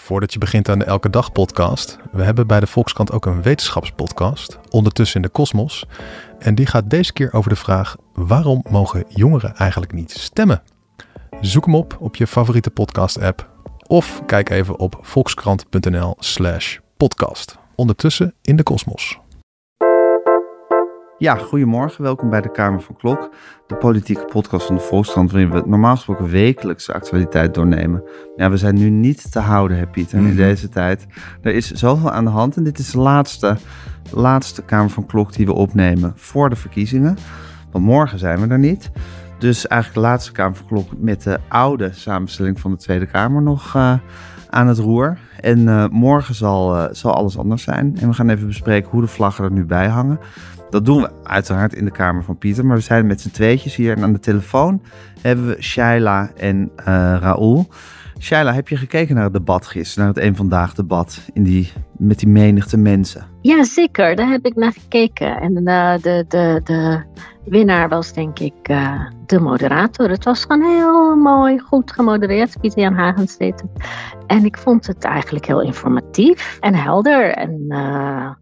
[0.00, 3.42] Voordat je begint aan de Elke Dag podcast, we hebben bij de Volkskrant ook een
[3.42, 5.86] wetenschapspodcast, ondertussen in de kosmos.
[6.38, 10.62] En die gaat deze keer over de vraag, waarom mogen jongeren eigenlijk niet stemmen?
[11.40, 13.48] Zoek hem op op je favoriete podcast app
[13.86, 17.58] of kijk even op volkskrant.nl slash podcast.
[17.74, 19.18] Ondertussen in de kosmos.
[21.20, 22.02] Ja, goedemorgen.
[22.02, 23.30] Welkom bij de Kamer van Klok,
[23.66, 28.02] de politieke podcast van de Volkskrant, waarin we normaal gesproken wekelijks de actualiteit doornemen.
[28.36, 30.36] Ja, we zijn nu niet te houden, hè Pieter, in Mhm.
[30.36, 31.06] deze tijd.
[31.42, 33.56] Er is zoveel aan de hand en dit is de laatste,
[34.12, 37.16] laatste Kamer van Klok die we opnemen voor de verkiezingen.
[37.72, 38.90] Want morgen zijn we er niet.
[39.38, 43.42] Dus eigenlijk de laatste Kamer van Klok met de oude samenstelling van de Tweede Kamer
[43.42, 43.94] nog eh,
[44.50, 45.18] aan het roer.
[45.40, 47.96] En eh, morgen zal, eh, zal alles anders zijn.
[48.00, 50.18] En we gaan even bespreken hoe de vlaggen er nu bij hangen.
[50.70, 52.66] Dat doen we uiteraard in de kamer van Pieter.
[52.66, 53.96] Maar we zijn met z'n tweetjes hier.
[53.96, 54.82] En aan de telefoon
[55.20, 57.68] hebben we Shaila en eh Raoul.
[58.18, 60.04] Shaila, heb je gekeken naar het debat gisteren?
[60.04, 63.26] Naar het Eén Vandaag debat in die, met die menigte mensen?
[63.40, 64.16] Ja, zeker.
[64.16, 65.40] Daar heb ik naar gekeken.
[65.40, 67.02] En eh, de, de, de
[67.44, 70.08] winnaar was denk ik eh, de moderator.
[70.10, 72.60] Het was gewoon heel mooi, goed gemodereerd.
[72.60, 73.88] Pieter Jan Hagens deed het.
[74.26, 77.30] En ik vond het eigenlijk heel informatief en helder.
[77.34, 77.64] En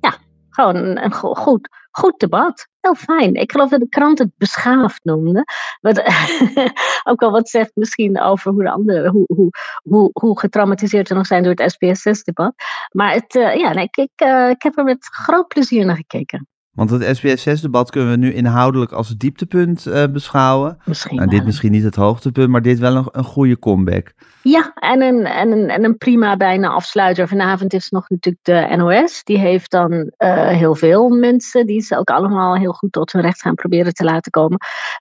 [0.00, 0.14] ja,
[0.50, 2.68] gewoon een, een go- goed, goed debat.
[2.80, 3.34] Heel fijn.
[3.34, 5.44] Ik geloof dat de krant het beschaafd noemde.
[5.80, 5.98] Wat
[7.10, 9.50] ook wel wat zegt misschien over hoe de anderen, hoe, hoe,
[9.82, 12.54] hoe, hoe getraumatiseerd we nog zijn door het SPSS-debat.
[12.92, 15.96] Maar het, eh, ja, nee, ik, ik, eh, ik heb er met groot plezier naar
[15.96, 16.48] gekeken.
[16.78, 20.78] Want het SBSS-debat kunnen we nu inhoudelijk als het dieptepunt eh, beschouwen.
[20.84, 21.16] Misschien.
[21.16, 24.12] Nou, dit misschien niet het hoogtepunt, maar dit wel een, een goede comeback.
[24.42, 27.28] Ja, en een, en, een, en een prima bijna afsluiter.
[27.28, 29.24] Vanavond is nog natuurlijk de NOS.
[29.24, 33.22] Die heeft dan eh, heel veel mensen die ze ook allemaal heel goed tot hun
[33.22, 34.58] recht gaan proberen te laten komen.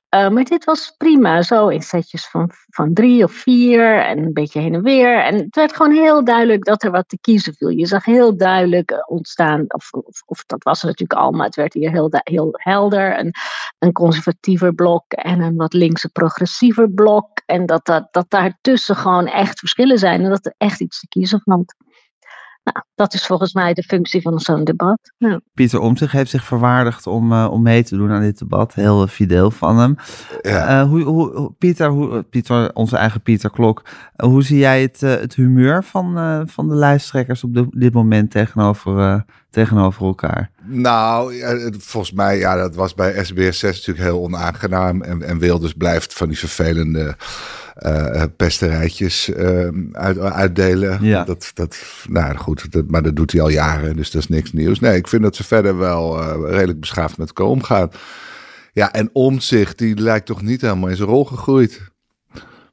[0.10, 4.34] Eh, maar dit was prima, zo in setjes van, van drie of vier en een
[4.34, 5.24] beetje heen en weer.
[5.24, 7.70] En het werd gewoon heel duidelijk dat er wat te kiezen viel.
[7.70, 11.56] Je zag heel duidelijk ontstaan, of, of, of dat was er natuurlijk al, maar het
[11.56, 13.20] werd hier heel, heel helder.
[13.20, 13.34] Een,
[13.80, 17.42] een conservatiever blok en een wat linkse progressiever blok.
[17.46, 21.08] En dat, dat, dat daartussen gewoon echt verschillen zijn en dat er echt iets te
[21.08, 21.76] kiezen valt.
[22.74, 25.00] Nou, dat is volgens mij de functie van zo'n debat.
[25.18, 25.40] Ja.
[25.54, 28.74] Pieter Omtzigt heeft zich verwaardigd om, eh, om mee te doen aan dit debat.
[28.74, 29.96] Heel eh, fideel van hem.
[30.42, 30.68] Ja.
[30.82, 33.82] Eh, hoe, hoe, Pieter, hoe, Pieter, onze eigen Pieter Klok.
[34.16, 38.32] hoe zie jij het, het humeur van, eh, van de lijsttrekkers op de- dit moment
[38.32, 40.50] tegenover, eh, tegenover elkaar?
[40.64, 45.02] Nou, ja, het- volgens mij, ja, dat was bij SBS 6 natuurlijk heel onaangenaam.
[45.02, 47.16] En, en Wilders blijft van die vervelende
[47.78, 51.04] eh pesterijtjes eh, uit, uitdelen.
[51.04, 51.24] Ja.
[51.24, 51.78] Dat, dat,
[52.10, 54.80] nou goed, dat, maar dat doet hij al jaren, dus dat is niks nieuws.
[54.80, 57.90] Nee, ik vind dat ze verder wel eh, redelijk beschaafd met elkaar omgaan.
[58.74, 61.82] Ja, en Omtzigt, die lijkt toch niet helemaal in zijn rol gegroeid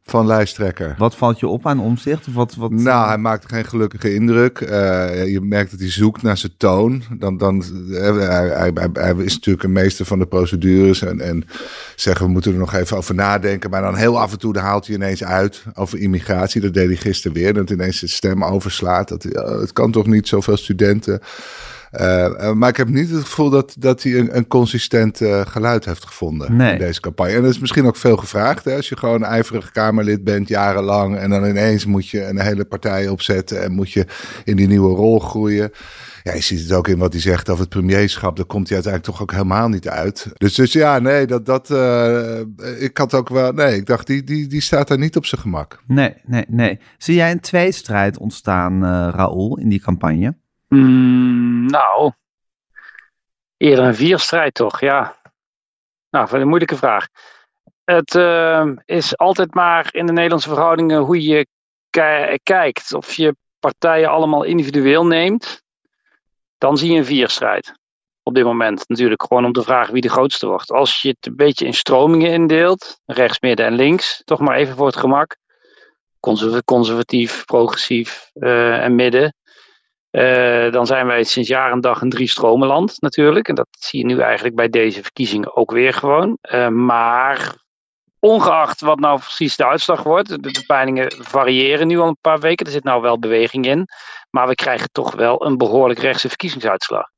[0.05, 0.95] van lijsttrekker.
[0.99, 2.29] Wat valt je op aan omzicht?
[2.29, 4.61] Of wat, wat, Nou, hij maakt geen gelukkige indruk.
[4.61, 7.03] Eh, je merkt dat hij zoekt naar zijn toon.
[7.19, 11.03] Dan, dan, eh, hij, hij, is natuurlijk een meester van de procedures.
[11.03, 11.45] En, en
[11.97, 13.71] zeggen we moeten er nog even over nadenken.
[13.71, 16.61] Maar dan heel af en toe dan haalt hij ineens uit over immigratie.
[16.61, 17.55] Dat deed hij gisteren weer.
[17.55, 19.09] Dat ineens zijn stem overslaat.
[19.09, 21.21] Dat eh, het kan toch niet zoveel studenten.
[21.95, 25.41] Eh, eh, maar ik heb niet het gevoel dat, dat hij een, een consistent eh,
[25.47, 26.73] geluid heeft gevonden Nee.
[26.73, 27.33] in deze campagne.
[27.33, 28.65] En dat is misschien ook veel gevraagd.
[28.65, 28.77] Hè?
[28.77, 32.65] Als je gewoon een ijverig Kamerlid bent jarenlang en dan ineens moet je een hele
[32.65, 34.07] partij opzetten en moet je
[34.45, 35.71] in die nieuwe rol groeien.
[36.23, 38.37] Ja, je ziet het ook in wat hij zegt over het premierschap.
[38.37, 40.27] Daar komt hij uiteindelijk toch ook helemaal niet uit.
[40.35, 41.71] Dus, dus ja, nee, dat, dat,
[42.79, 45.41] ik had ook wel, nee, ik dacht, die, die, die staat daar niet op zijn
[45.41, 45.83] gemak.
[45.87, 46.79] Nee, nee, nee.
[46.99, 50.37] Zie jij een tweestrijd ontstaan, eh Raoul, in die campagne?
[50.69, 52.13] Mm, nou,
[53.57, 55.17] eerder een vierstrijd toch, ja.
[56.11, 57.09] Nou, een moeilijke vraag.
[57.85, 61.47] Het eh, is altijd maar in de Nederlandse verhoudingen hoe je
[61.91, 62.95] ki- kijkt.
[62.95, 65.63] Of je partijen allemaal individueel neemt,
[66.59, 67.75] dan zie je een vierstrijd.
[68.23, 70.71] Op dit moment natuurlijk gewoon om te vragen wie de grootste wordt.
[70.71, 74.77] Als je het een beetje in stromingen indeelt, rechts, midden en links, toch maar even
[74.77, 75.37] voor het gemak.
[76.21, 79.35] Conserv- conservatief, progressief eh, en midden.
[80.15, 83.49] Eh, dan zijn wij sinds jaar en dag een drie stromenland natuurlijk.
[83.49, 86.39] En dat zie je nu eigenlijk bij deze verkiezingen ook weer gewoon.
[86.41, 87.57] Eh, maar
[88.19, 92.67] ongeacht wat nou precies de uitslag wordt, de, peilingen variëren nu al een paar weken.
[92.67, 93.87] Er zit nou wel beweging in.
[94.31, 97.09] Maar we krijgen toch wel een behoorlijk rechtse verkiezingsuitslag.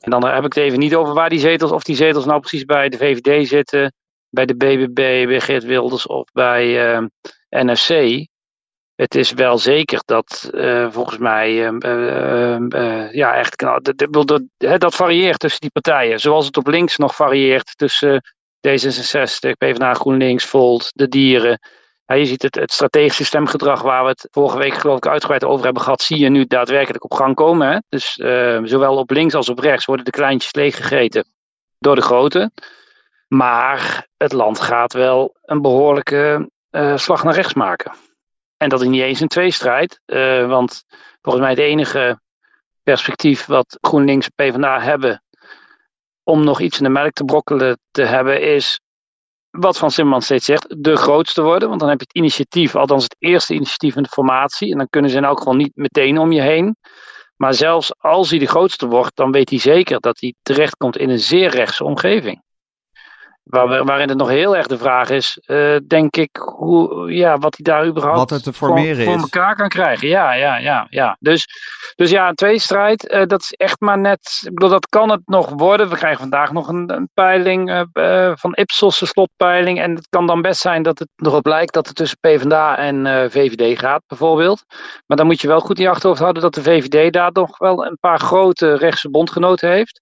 [0.00, 2.40] En dan heb ik het even niet over waar die zetels, of die zetels nou
[2.40, 3.92] precies bij de VVD zitten,
[4.28, 7.06] bij de BBB, bij Geert Wilders of bij uh,
[7.48, 8.28] NFC.
[9.00, 15.60] Het is wel zeker dat uh, volgens mij, uh, ja, echt, dat, dat varieert tussen
[15.60, 16.20] die partijen.
[16.20, 18.22] Zoals het op links nog varieert tussen
[18.68, 21.60] D66, PvdA, GroenLinks, Volt, de Dieren.
[22.04, 25.64] Je ziet het, het strategische stemgedrag waar we het vorige week geloof ik uitgebreid over
[25.64, 27.70] hebben gehad, zie je nu daadwerkelijk op gang komen.
[27.70, 27.78] Hè?
[27.88, 31.24] Dus uh, zowel op links als op rechts worden de kleintjes leeggegeten
[31.78, 32.50] door de grote.
[33.28, 36.50] Maar het land gaat wel een behoorlijke
[36.96, 37.92] slag naar rechts maken.
[38.60, 40.84] En dat is niet eens een tweestrijd, uh, want
[41.22, 42.20] volgens mij het enige
[42.82, 45.22] perspectief wat GroenLinks en PvdA hebben
[46.22, 48.80] om nog iets in de melk te brokkelen te hebben, is
[49.50, 51.68] wat Van Simmermans steeds zegt, de grootste worden.
[51.68, 54.72] Want dan heb je het initiatief, althans het eerste initiatief in de formatie.
[54.72, 56.76] En dan kunnen ze in elk geval niet meteen om je heen.
[57.36, 61.10] Maar zelfs als hij de grootste wordt, dan weet hij zeker dat hij terechtkomt in
[61.10, 62.42] een zeer rechtse omgeving.
[63.50, 67.56] Waar, waarin het nog heel erg de vraag is, uh, denk ik, hoe, ja, wat
[67.56, 70.08] hij daar überhaupt wat het te formeren voor, voor elkaar kan krijgen.
[70.08, 70.86] Ja, ja, ja.
[70.90, 71.16] ja.
[71.20, 71.46] Dus,
[71.96, 75.20] dus ja, een tweestrijd, uh, dat is echt maar net, ik bedoel, dat kan het
[75.24, 75.88] nog worden.
[75.88, 79.80] We krijgen vandaag nog een, een peiling uh, van Ipsos, de slotpeiling.
[79.80, 83.30] En het kan dan best zijn dat het erop lijkt dat het tussen PvdA en
[83.30, 84.64] VVD gaat, bijvoorbeeld.
[85.06, 87.58] Maar dan moet je wel goed in je achterhoofd houden dat de VVD daar nog
[87.58, 90.00] wel een paar grote rechtse bondgenoten heeft.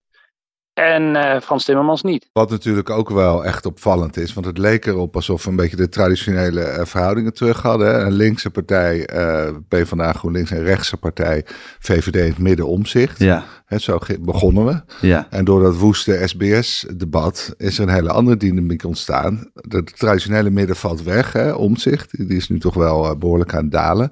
[0.78, 2.28] En uh, Frans Timmermans niet.
[2.32, 5.76] Wat natuurlijk ook wel echt opvallend is, want het leek erop alsof we een beetje
[5.76, 8.06] de traditionele uh, verhoudingen terug hadden.
[8.06, 11.44] Een linkse partij, uh, PvdA GroenLinks, en rechtse partij,
[11.78, 13.19] VVD in het midden omzicht.
[13.19, 13.44] Ja.
[13.66, 14.80] He, zo begonnen we.
[15.06, 15.26] Ja.
[15.30, 19.50] En door dat woeste SBS-debat is er een hele andere dynamiek ontstaan.
[19.54, 22.28] De, traditionele midden valt weg, hè, omzicht.
[22.28, 24.10] Die is nu toch wel behoorlijk aan het dalen.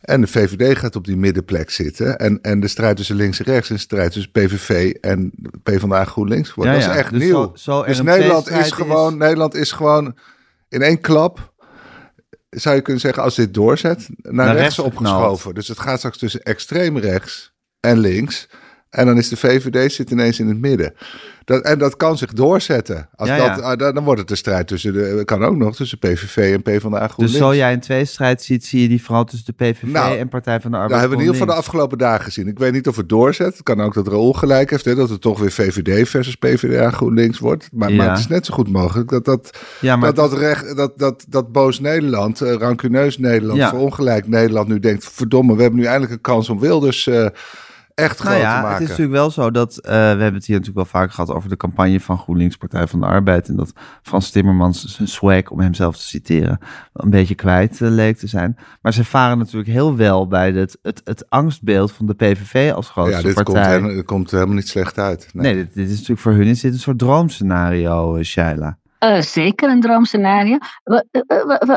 [0.00, 2.18] En de VVD gaat op die middenplek zitten.
[2.18, 5.32] En, en de strijd tussen links en rechts is een strijd tussen PVV en
[5.62, 6.52] PvdA GroenLinks.
[6.56, 7.52] Ja, dat is echt dus nieuw.
[7.54, 9.18] Zo, zo dus Nederland is gewoon, is...
[9.18, 10.16] Nederland is gewoon
[10.68, 11.52] in één klap,
[12.50, 15.54] zou je kunnen zeggen, als dit doorzet, naar, naar rechts, rechts opgeschoven.
[15.54, 18.48] Dus het gaat straks tussen extreem rechts en links.
[18.90, 20.94] En dan is de VVD zit ineens in het midden.
[21.44, 23.08] Dat, en dat kan zich doorzetten.
[23.14, 23.92] Als ja, dat, ja.
[23.92, 25.22] Dan wordt het een strijd tussen de.
[25.24, 27.16] Kan ook nog tussen PVV en PvdA GroenLinks.
[27.16, 30.28] Dus zo jij een tweestrijd ziet, zie je die vooral tussen de PVV nou, en
[30.28, 30.92] Partij van de Arbeid.
[30.92, 32.48] Dat hebben we in ieder geval de afgelopen dagen gezien.
[32.48, 33.52] Ik weet niet of het doorzet.
[33.52, 34.84] Het kan ook dat Raoul gelijk heeft.
[34.84, 37.68] Hè, dat het toch weer VVD versus PvdA GroenLinks wordt.
[37.72, 37.96] Maar, ja.
[37.96, 41.52] maar het is net zo goed mogelijk dat dat, dat, dat, recht, dat, dat, dat
[41.52, 43.68] boos Nederland, uh, rancuneus Nederland, Ja.
[43.68, 47.06] verongelijk Nederland nu denkt: verdomme, we hebben nu eindelijk een kans om Wilders.
[47.06, 47.26] Uh,
[48.00, 48.72] echt groot nou ja, te maken.
[48.72, 51.30] Het is natuurlijk wel zo dat, uh, we hebben het hier natuurlijk wel vaak gehad
[51.30, 53.48] over de campagne van GroenLinks Partij van de Arbeid.
[53.48, 56.58] En dat Frans Timmermans zijn swag, om hemzelf te citeren,
[56.92, 58.58] een beetje kwijt uh, leek te zijn.
[58.82, 62.88] Maar ze varen natuurlijk heel wel bij het, het, het angstbeeld van de PVV als
[62.88, 63.54] grootste ja, dit partij.
[63.54, 65.28] Komt helemaal, dit komt helemaal niet slecht uit.
[65.32, 68.78] Nee, nee dit, dit, is natuurlijk voor hun is dit een soort droomscenario, uh, Shaila.
[69.04, 70.58] Uh, zeker een droomscenario.
[70.84, 71.04] Wat,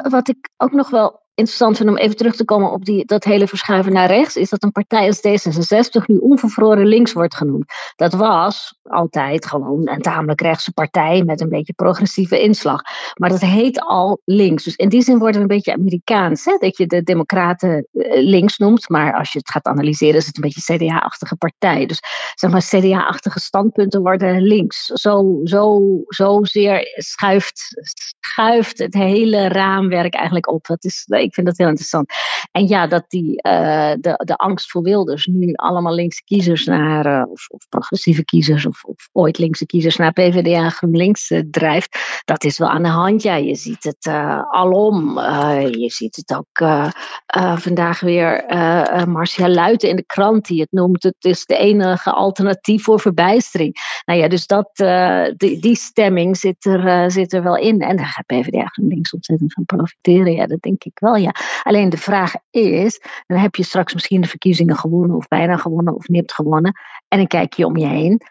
[0.09, 3.23] wat ik ook nog wel interessant vind om even terug te komen op die, dat
[3.23, 7.65] hele verschuiven naar rechts, is dat een partij als D66 nu onvervroren links wordt genoemd.
[7.95, 12.81] Dat was altijd gewoon een tamelijk rechtse partij met een beetje progressieve inslag.
[13.13, 14.63] Maar dat heet al links.
[14.63, 16.57] Dus in die zin worden we een beetje Amerikaans, hè?
[16.57, 20.41] dat je de Democraten links noemt, maar als je het gaat analyseren is het een
[20.41, 21.85] beetje CDA-achtige partij.
[21.85, 21.99] Dus
[22.35, 24.85] zeg maar CDA-achtige standpunten worden links.
[24.85, 27.81] Zo, zo, zo zeer schuift,
[28.19, 30.65] schuift het hele raamwerk eigenlijk op.
[30.65, 32.13] Dat is, ik vind dat heel interessant.
[32.51, 37.05] En ja, dat die, uh, de, de angst voor Wilders nu allemaal linkse kiezers naar,
[37.05, 42.21] uh, of, of, progressieve kiezers, of, of, ooit linkse kiezers naar PvdA GroenLinks uh, drijft,
[42.25, 43.21] dat is wel aan de hand.
[43.21, 44.07] Ja, je ziet het
[44.49, 45.19] alom.
[45.69, 46.87] je ziet het ook
[47.59, 48.45] vandaag weer
[49.07, 51.03] Marcia Luiten in de krant die het noemt.
[51.03, 54.01] Het is de enige alternatief voor verbijstering.
[54.05, 54.69] Nou ja, dus dat,
[55.37, 57.81] die, die stemming zit er, zit er wel in.
[57.81, 60.33] En daar gaat PvdA GroenLinks ontzettend van profiteren.
[60.33, 61.12] Ja, dat denk ik wel.
[61.21, 61.35] Ja.
[61.63, 65.95] Alleen de vraag is, dan heb je straks misschien de verkiezingen gewonnen of bijna gewonnen
[65.95, 66.71] of nipt gewonnen.
[67.07, 68.21] En dan kijk je om je heen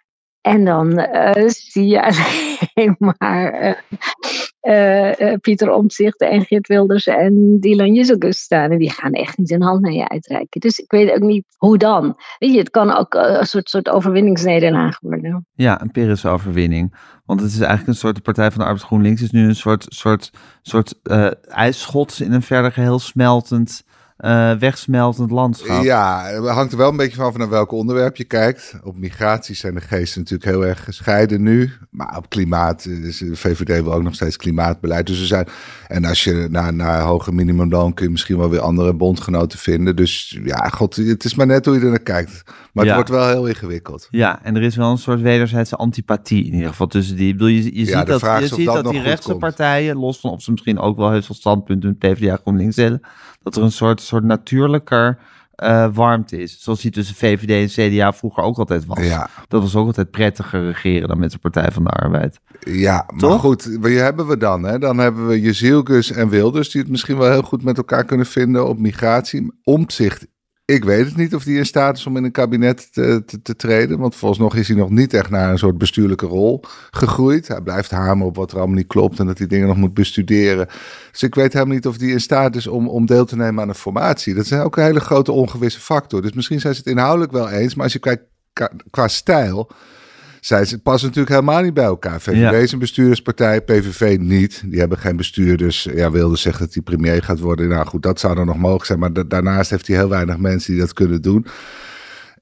[0.42, 2.02] en dan uh, zie je
[2.74, 3.74] alleen maar uh,
[5.40, 8.70] Pieter Omtzigt en Geert Wilders en Dylan Jezelgus staan.
[8.70, 10.60] En die gaan echt niet een hand naar je uitreiken.
[10.60, 12.16] Dus ik weet ook niet hoe dan.
[12.38, 15.46] Weet je, het kan ook een soort, soort overwinningsnederlaag worden.
[15.54, 16.94] Ja, een Pyrrhus overwinning.
[17.24, 19.56] Want het is eigenlijk een soort, de Partij van de Arbeid GroenLinks is nu een
[19.56, 20.30] soort, soort,
[20.62, 20.94] soort
[21.48, 23.84] ijsschots in een verder geheel smeltend...
[24.24, 25.82] Uh, wegsmeltend landschap.
[25.82, 28.74] Ja, het hangt er wel een beetje van naar welk onderwerp je kijkt.
[28.82, 31.72] Op migratie zijn de geesten natuurlijk heel erg gescheiden nu.
[31.90, 35.06] Maar op klimaat, is de VVD wil ook nog steeds klimaatbeleid.
[35.06, 35.46] Dus er zijn,
[35.88, 39.96] en als je naar, naar hoger minimumloon kun je misschien wel weer andere bondgenoten vinden.
[39.96, 42.42] Dus ja, god, het is maar net hoe je er naar kijkt.
[42.72, 42.96] Maar Ja.
[42.96, 44.08] het wordt wel heel ingewikkeld.
[44.10, 47.26] Ja, en er is wel een soort wederzijdse antipathie in ieder geval tussen die.
[47.26, 50.30] Ik bedoel, je, je Ja, ziet dat, je ziet dat die rechtse partijen, los van
[50.30, 53.00] of ze misschien ook wel heel veel standpunten met PvdA GroenLinks delen,
[53.42, 55.18] dat er een soort, soort natuurlijker
[55.54, 56.60] eh, warmte is.
[56.60, 59.06] Zoals die tussen VVD en CDA vroeger ook altijd was.
[59.06, 62.40] Ja, Dat was ook altijd prettiger regeren dan met de Partij van de Arbeid.
[62.60, 63.40] ja maar Toch?
[63.40, 64.62] goed, wie hebben we dan?
[64.62, 64.78] Hè?
[64.78, 68.26] Dan hebben we Jezielkus en Wilders, die het misschien wel heel goed met elkaar kunnen
[68.26, 69.52] vinden op migratie.
[69.64, 70.26] Omtzigt,
[70.72, 73.56] ik weet het niet of die in staat is om in een kabinet te, te,
[73.56, 73.98] treden.
[73.98, 77.48] Want volgens nog is hij nog niet echt naar een soort bestuurlijke rol gegroeid.
[77.48, 79.94] Hij blijft hameren op wat er allemaal niet klopt en dat hij dingen nog moet
[79.94, 80.68] bestuderen.
[81.10, 83.62] Dus ik weet helemaal niet of die in staat is om, om deel te nemen
[83.62, 84.34] aan een formatie.
[84.34, 86.22] Dat is ook een hele grote ongewisse factor.
[86.22, 88.24] Dus misschien zijn ze het inhoudelijk wel eens, maar als je kijkt
[88.90, 89.70] qua stijl,
[90.44, 92.20] zij ze passen natuurlijk helemaal niet bij elkaar.
[92.20, 94.62] VVD is een bestuurderspartij, PVV niet.
[94.66, 95.88] Die hebben geen bestuurders.
[95.94, 97.68] Ja, Wilde zegt dat hij premier gaat worden.
[97.68, 98.98] Nou goed, dat zou dan nog mogelijk zijn.
[98.98, 101.46] Maar da- daarnaast heeft hij heel weinig mensen die dat kunnen doen.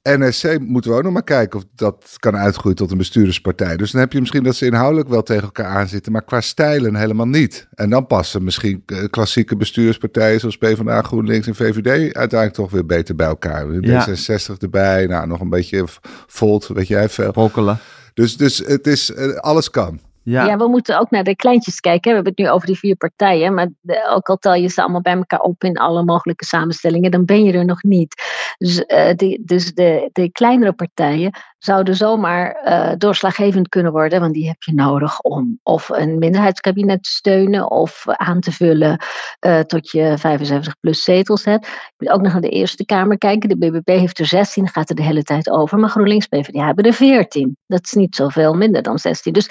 [0.02, 3.76] NSC moeten we ook nog maar kijken of dat kan uitgroeien tot een bestuurderspartij.
[3.76, 6.94] Dus dan heb je misschien dat ze inhoudelijk wel tegen elkaar aanzitten, maar qua stijlen
[6.94, 7.68] helemaal niet.
[7.74, 12.86] En dan passen misschien eh, klassieke bestuurspartijen zoals PvdA, GroenLinks en VVD uiteindelijk toch weer
[12.86, 13.80] beter bij elkaar.
[13.80, 14.08] Ja.
[14.08, 15.84] D66 erbij, nou nog een beetje
[16.26, 17.32] Volt, weet jij veel.
[17.32, 17.78] Brokkelen.
[18.14, 20.00] Dus, dus het is, eh, alles kan.
[20.30, 20.56] Ja.
[20.56, 22.08] We moeten ook naar de kleintjes kijken.
[22.08, 23.54] We hebben het nu over die vier partijen.
[23.54, 23.68] Maar
[24.10, 27.44] ook al tel je ze allemaal bij elkaar op in alle mogelijke samenstellingen, dan ben
[27.44, 28.14] je er nog niet.
[28.58, 34.20] Dus, eh, die, dus de, de kleinere partijen zouden zomaar eh, doorslaggevend kunnen worden.
[34.20, 39.04] Want die heb je nodig om of een minderheidskabinet te steunen of aan te vullen
[39.38, 41.66] eh, tot je 75 plus zetels hebt.
[41.66, 43.48] Je moet ook nog naar de Eerste Kamer kijken.
[43.48, 45.78] De BBB heeft er 16, gaat er de hele tijd over.
[45.78, 47.56] Maar GroenLinks PvdA hebben er 14.
[47.66, 49.32] Dat is niet zoveel minder dan 16.
[49.32, 49.50] Dus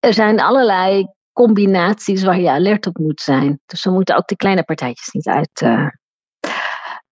[0.00, 3.60] er zijn allerlei combinaties waar je alert op moet zijn.
[3.66, 5.86] Dus we moeten ook de kleine partijtjes niet uit, eh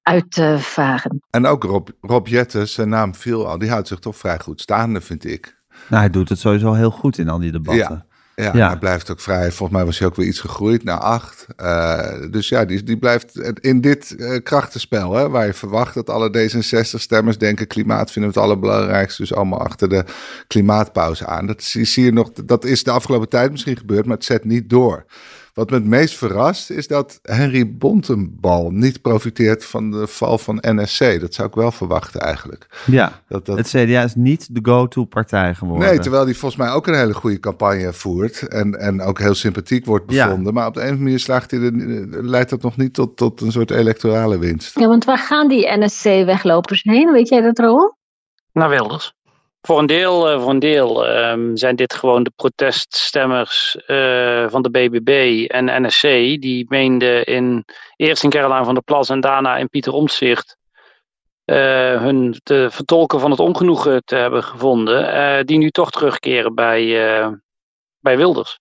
[0.03, 1.23] uitvaren.
[1.31, 4.61] En ook Rob, Rob Jetten, zijn naam viel al, die houdt zich toch vrij goed
[4.61, 5.63] staande, vind ik.
[5.89, 8.05] Nou, hij doet het sowieso heel goed in al die debatten.
[8.06, 8.06] Ja,
[8.43, 8.69] Ja.
[8.69, 9.53] hij blijft ook vrij.
[9.53, 11.47] Volgens mij was hij ook weer iets gegroeid naar acht.
[11.57, 16.11] Eh, dus ja, die, die blijft in dit eh, krachtenspel, hè, waar je verwacht dat
[16.11, 19.23] alle D66-stemmers denken: klimaat vinden we het allerbelangrijkste.
[19.23, 20.05] Dus allemaal achter de
[20.47, 21.47] klimaatpauze aan.
[21.47, 24.45] Dat zie, zie je nog, dat is de afgelopen tijd misschien gebeurd, maar het zet
[24.45, 25.05] niet door.
[25.57, 30.59] Wat me het meest verrast is dat Henry Bontenbal niet profiteert van de val van
[30.61, 31.21] NSC.
[31.21, 32.67] Dat zou ik wel verwachten eigenlijk.
[32.87, 35.89] Ja, Dat, dat, het CDA is niet de go-to partij geworden.
[35.89, 38.49] Nee, terwijl die volgens mij ook een hele goede campagne voert.
[38.49, 40.27] En, en ook heel sympathiek wordt Ja.
[40.27, 40.55] bevonden.
[40.55, 41.73] Maar op de een of andere manier slaagt hij er,
[42.25, 44.79] leidt dat nog niet tot, tot een soort electorale winst.
[44.79, 47.13] Ja, want waar gaan die NSC-weglopers heen?
[47.13, 47.97] Weet jij dat, Roel?
[48.53, 49.15] Naar Wilders.
[49.67, 54.63] Voor een deel, eh, voor een deel ehm, zijn dit gewoon de proteststemmers eh, van
[54.63, 56.03] de BBB en NSC.
[56.41, 57.65] Die meenden in,
[57.97, 60.57] eerst in Caroline van der Plas en daarna in Pieter Omtzigt
[61.45, 65.47] eh, hun te vertolken van het ongenoegen te hebben gevonden.
[65.47, 66.87] die nu toch terugkeren bij,
[68.01, 68.59] bij Wilders.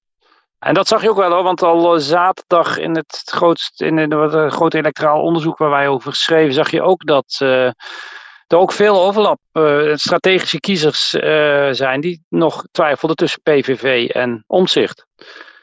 [0.60, 4.54] En dat zag je ook wel hoor, want al zaterdag in het grootst, in het
[4.54, 7.42] grote electoraal onderzoek waar wij over schreven, zag je ook dat
[8.48, 14.44] er ook veel overlap, eh, strategische kiezers eh, zijn die nog twijfelden tussen PVV en
[14.48, 15.06] Omzicht.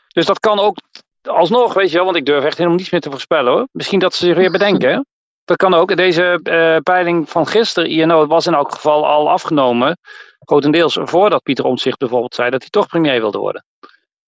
[0.08, 0.76] Dus dat kan ook
[1.22, 3.68] alsnog, weet je wel, want ik durf echt helemaal niets meer te voorspellen hoor.
[3.72, 5.06] Misschien dat ze zich weer bedenken.
[5.44, 5.96] Dat kan ook.
[5.96, 9.98] Deze eh, peiling van gisteren, INO, was in elk geval al afgenomen.
[10.38, 13.64] Grotendeels voordat Pieter Omtzigt bijvoorbeeld zei dat hij toch premier wilde worden.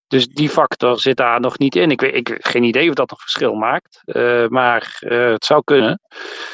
[0.06, 1.90] Dus die factor zit daar nog niet in.
[1.90, 4.02] Ik weet ik, geen idee of dat nog verschil maakt.
[4.49, 6.00] maar het zou kunnen.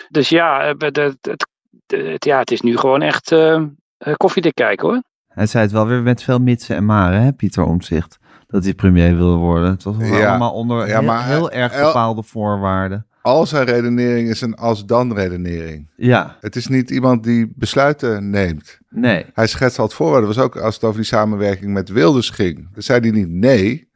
[0.09, 1.50] Dus ja, het, het,
[1.87, 3.55] het, ja, het is nu gewoon echt eh,
[3.99, 5.03] eh, koffiedik kijken hoor.
[5.29, 8.19] Hij zei het wel weer met veel mitsen en maren, hè, Pieter Omtzigt.
[8.47, 9.71] Dat hij premier wilde worden.
[9.71, 10.29] Het was Ja.
[10.29, 13.05] allemaal onder Ja, heel, maar heel erg bepaalde voorwaarden.
[13.23, 15.91] Al zijn redenering is een als-dan redenering.
[15.97, 18.79] Ja, Het is niet iemand die besluiten neemt.
[18.89, 19.27] nee.
[19.35, 20.27] Hij schetst al het voorwaarden.
[20.29, 22.69] Dat was ook als het over die samenwerking met Wilders ging.
[22.73, 23.89] Dan zei hij niet nee.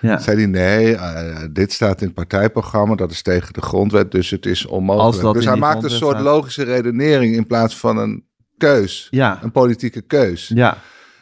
[0.00, 0.18] Ja.
[0.18, 2.94] Zei hij nee, eh, dit staat in het partijprogramma.
[2.94, 5.34] Dat is tegen de grondwet, dus het is onmogelijk.
[5.34, 8.24] Dus hij die maakt een soort logische redenering in plaats van een
[8.58, 9.08] keus.
[9.10, 10.50] Ja, Een politieke keus.
[10.54, 10.76] ja.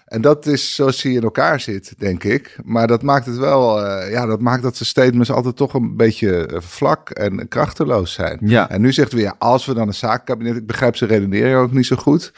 [0.08, 2.58] En dat is zoals hij in elkaar zit, denk ik.
[2.64, 5.96] Maar dat maakt het wel, eh, ja, dat maakt dat zijn statements altijd toch een
[5.96, 8.38] beetje eh, vlak en krachteloos zijn.
[8.42, 8.70] Ja.
[8.70, 11.72] En nu zegt hij, ja, als we dan een zaakkabinet, ik begrijp zijn redenering ook
[11.72, 12.32] niet zo goed.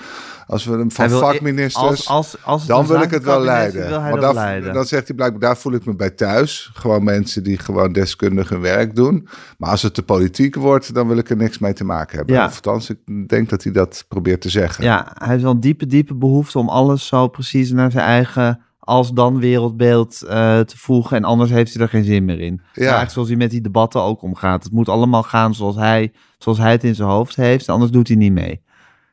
[0.50, 3.40] Als we hem van wil- vakministers, Als, als, als dan een wil ik het wel
[3.40, 3.86] leiden.
[3.88, 4.72] Wil hij Want dat daar- leiden.
[4.72, 6.70] dan zegt hij blijkbaar, daar voel ik me bij thuis.
[6.74, 9.28] Gewoon mensen die gewoon deskundig hun werk doen.
[9.58, 12.34] Maar als het te politiek wordt, dan wil ik er niks mee te maken hebben.
[12.34, 12.44] Ja.
[12.46, 14.84] Of althans, ik denk dat hij dat probeert te zeggen.
[14.84, 18.60] Ja, hij heeft wel een diepe, diepe behoefte om alles zo precies naar zijn eigen
[18.78, 21.16] als-dan wereldbeeld eh, te voegen.
[21.16, 22.60] En anders heeft hij er geen zin meer in.
[22.72, 22.80] Ja.
[22.80, 24.64] Eigenlijk zoals hij met die debatten ook omgaat.
[24.64, 27.68] Het moet allemaal gaan zoals hij, zoals hij het in zijn hoofd heeft.
[27.68, 28.62] Anders doet hij niet mee.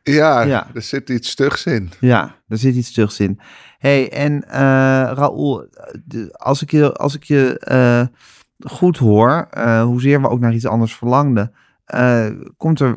[0.08, 0.68] Ja, Ja.
[0.74, 1.92] er zit iets stugs in.
[2.00, 3.40] Ja, er zit iets stugs in.
[3.78, 4.60] hey, en eh
[5.14, 5.68] Raoul,
[6.32, 8.02] als ik je, als ik je eh,
[8.72, 11.54] goed hoor, eh, hoezeer we ook naar iets anders verlangden,
[11.86, 12.96] eh, komt er,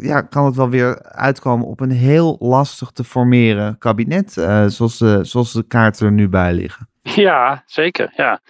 [0.00, 4.98] ja, kan het wel weer uitkomen op een heel lastig te formeren kabinet, eh, zoals,
[4.98, 6.88] de, zoals de kaarten er nu bij liggen.
[7.02, 8.12] Ja, zeker.
[8.16, 8.40] Ja.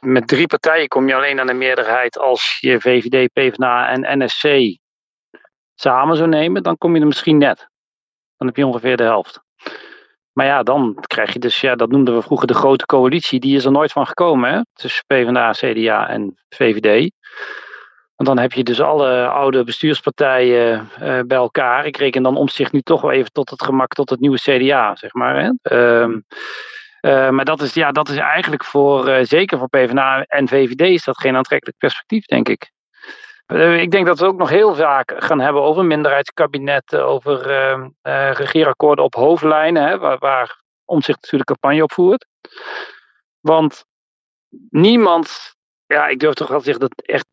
[0.00, 4.44] Met drie partijen kom je alleen aan de meerderheid als je VVD, PvdA en NSC
[5.80, 6.62] samen zou nemen.
[6.62, 7.68] Dan kom je er misschien net.
[8.36, 9.40] Dan heb je ongeveer de helft.
[10.32, 13.40] Maar ja, dan krijg je dus, ja, dat noemden we vroeger de grote coalitie.
[13.40, 14.60] Die is er nooit van gekomen, hè?
[14.72, 17.10] Tussen PvdA, CDA en VVD.
[18.16, 21.86] Want dan heb je dus alle oude bestuurspartijen eh, bij elkaar.
[21.86, 24.96] Ik reken dan omzicht nu toch wel even tot het gemak tot het nieuwe CDA,
[24.96, 25.42] zeg maar.
[25.42, 25.50] Hè?
[25.62, 26.20] Ehm,
[27.00, 30.80] eh, maar dat is, ja, dat is eigenlijk voor, eh, zeker voor PvdA en VVD,
[30.80, 32.70] is dat geen aantrekkelijk perspectief, denk ik.
[33.50, 38.32] Eh, ik denk dat we ook nog heel vaak gaan hebben over minderheidskabinetten, over eh,
[38.32, 42.26] regeerakkoorden op hoofdlijnen, hè, waar, waar Omtzigt natuurlijk campagne op voert.
[43.40, 43.84] Want
[44.70, 47.26] niemand, ja, ik durf toch wel te zeggen dat echt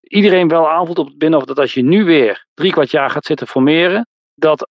[0.00, 3.24] iedereen wel aanvoelt op het binnenhof dat als je nu weer drie kwart jaar gaat
[3.24, 4.68] zitten formeren, dat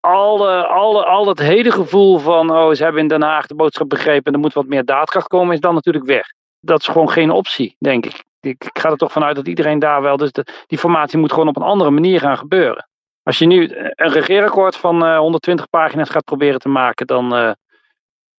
[0.00, 4.32] al het hele gevoel van, oh, ze hebben in Den Haag de boodschap begrepen en
[4.32, 6.32] er moet wat meer daadkracht komen, is dan natuurlijk weg.
[6.60, 8.26] Dat is gewoon geen optie, denk ik.
[8.40, 11.32] Ik, ik ga er toch vanuit dat iedereen daar wel, dus de, die formatie moet
[11.32, 12.88] gewoon op een andere manier gaan gebeuren.
[13.22, 17.50] Als je nu een regeerakkoord van eh, 120 pagina's gaat proberen te maken, dan, eh,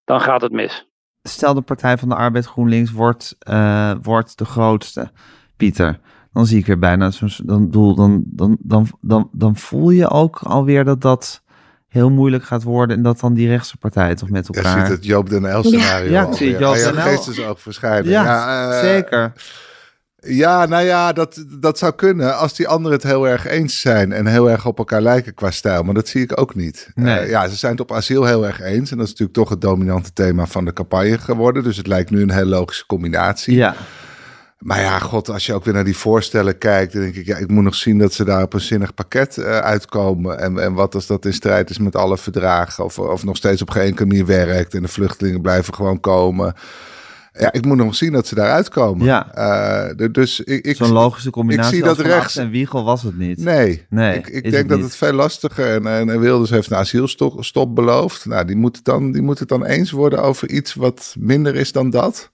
[0.03, 0.88] dan gaat het mis.
[1.24, 5.12] Stel de Partij van de Arbeid GroenLinks wordt, eh, wordt de grootste,
[5.58, 6.00] Pieter.
[6.34, 10.10] Dan zie ik weer bijna zo'n dan, doel, dan, dan, dan, dan, dan voel je
[10.10, 11.44] ook alweer dat dat
[11.88, 14.79] heel moeilijk gaat worden en dat dan die rechtse partijen toch met elkaar...
[14.79, 16.58] zit het Joop den L scenario Ja, ik zie.
[16.58, 17.01] Joop ja, den L.
[17.01, 18.10] geestesoog verschijnen.
[18.10, 19.34] Ja, eh, zeker.
[20.22, 24.12] Ja, nou ja, dat, dat zou kunnen als die anderen het heel erg eens zijn
[24.12, 25.84] en heel erg op elkaar lijken qua stijl.
[25.84, 26.92] Maar dat zie ik ook niet.
[26.96, 27.20] Nee.
[27.20, 28.92] Eh, ja, ze zijn het op asiel heel erg eens.
[28.92, 31.64] En dat is natuurlijk toch het dominante thema van de campagne geworden.
[31.64, 33.56] Dus het lijkt nu een heel logische combinatie.
[33.56, 33.76] Ja,
[34.60, 37.38] Maar ja, god, als je ook weer naar die voorstellen kijkt, dan denk ik, ja,
[37.38, 40.39] ik moet nog zien dat ze daar op een zinnig pakket eh, uitkomen.
[40.39, 43.62] En, en wat als dat in strijd is met alle verdragen, of, of nog steeds
[43.62, 46.54] op geen enkele manier werkt en de vluchtelingen blijven gewoon komen.
[47.32, 49.06] Ja, ik moet nog zien dat ze daar uitkomen.
[49.06, 49.34] Ja.
[49.34, 53.18] Eh, dus ik, ik, zo'n logische combinatie zie als dat rechts- en Wiegel was het
[53.18, 53.44] niet.
[53.44, 56.72] Nee, Nee, ik, ik denk het dat het veel lastiger en, en, en Wilders heeft
[56.72, 58.26] een asielstop stop beloofd.
[58.26, 61.56] Nou, die moet, het dan, die moet het dan eens worden over iets wat minder
[61.56, 62.30] is dan dat.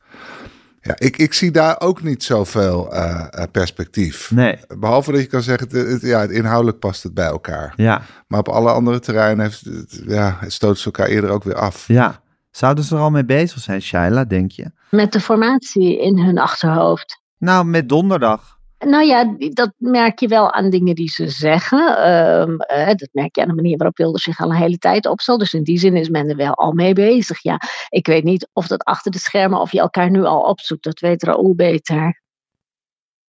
[0.81, 4.31] Ja, ik, ik zie daar ook niet zoveel eh, perspectief.
[4.31, 7.73] Nee, Behalve dat je kan zeggen, het, het- ja, het inhoudelijk past het bij elkaar.
[7.75, 11.43] ja, Maar op alle andere terreinen heeft, het, ja, het stoot ze elkaar eerder ook
[11.43, 11.88] weer af.
[11.88, 12.23] ja.
[12.55, 14.71] Zouden ze er al mee bezig zijn, Shaila, denk je?
[14.89, 17.21] Met de formatie in hun achterhoofd.
[17.37, 18.57] Nou, met donderdag.
[18.79, 21.97] Nou ja, dat merk je wel aan dingen die ze zeggen.
[21.97, 25.07] Ehm, eh, dat merk je aan de manier waarop Wilders zich al een hele tijd
[25.07, 25.39] opstelt.
[25.39, 27.41] Dus in die zin is men er wel al mee bezig.
[27.41, 30.83] Ja, ik weet niet of dat achter de schermen, of je elkaar nu al opzoekt.
[30.83, 32.21] Dat weet Raoul beter.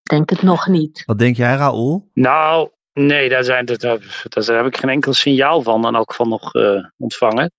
[0.03, 1.03] Denk het nog niet.
[1.07, 2.09] Wat denk jij, Raoul?
[2.15, 3.79] Nou, nee, daar, zijn, daar,
[4.29, 7.51] daar heb ik geen enkel signaal van en ook van nog eh, ontvangen.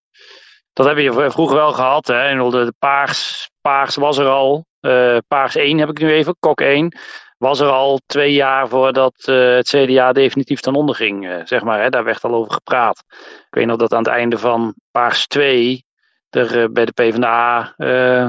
[0.78, 2.08] Dat heb je vroeger wel gehad.
[2.08, 2.22] Hè?
[2.22, 4.66] En de, paars, paars was er al.
[4.80, 6.98] Eh, paars 1 heb ik nu even, kok 1.
[7.38, 11.30] Was er al twee jaar voordat eh, het CDA definitief ten onder ging.
[11.30, 11.90] eh, zeg maar, hè?
[11.90, 13.04] Daar werd al over gepraat.
[13.20, 15.86] Ik weet nog dat aan het einde van paars 2
[16.30, 17.74] er bij de PvdA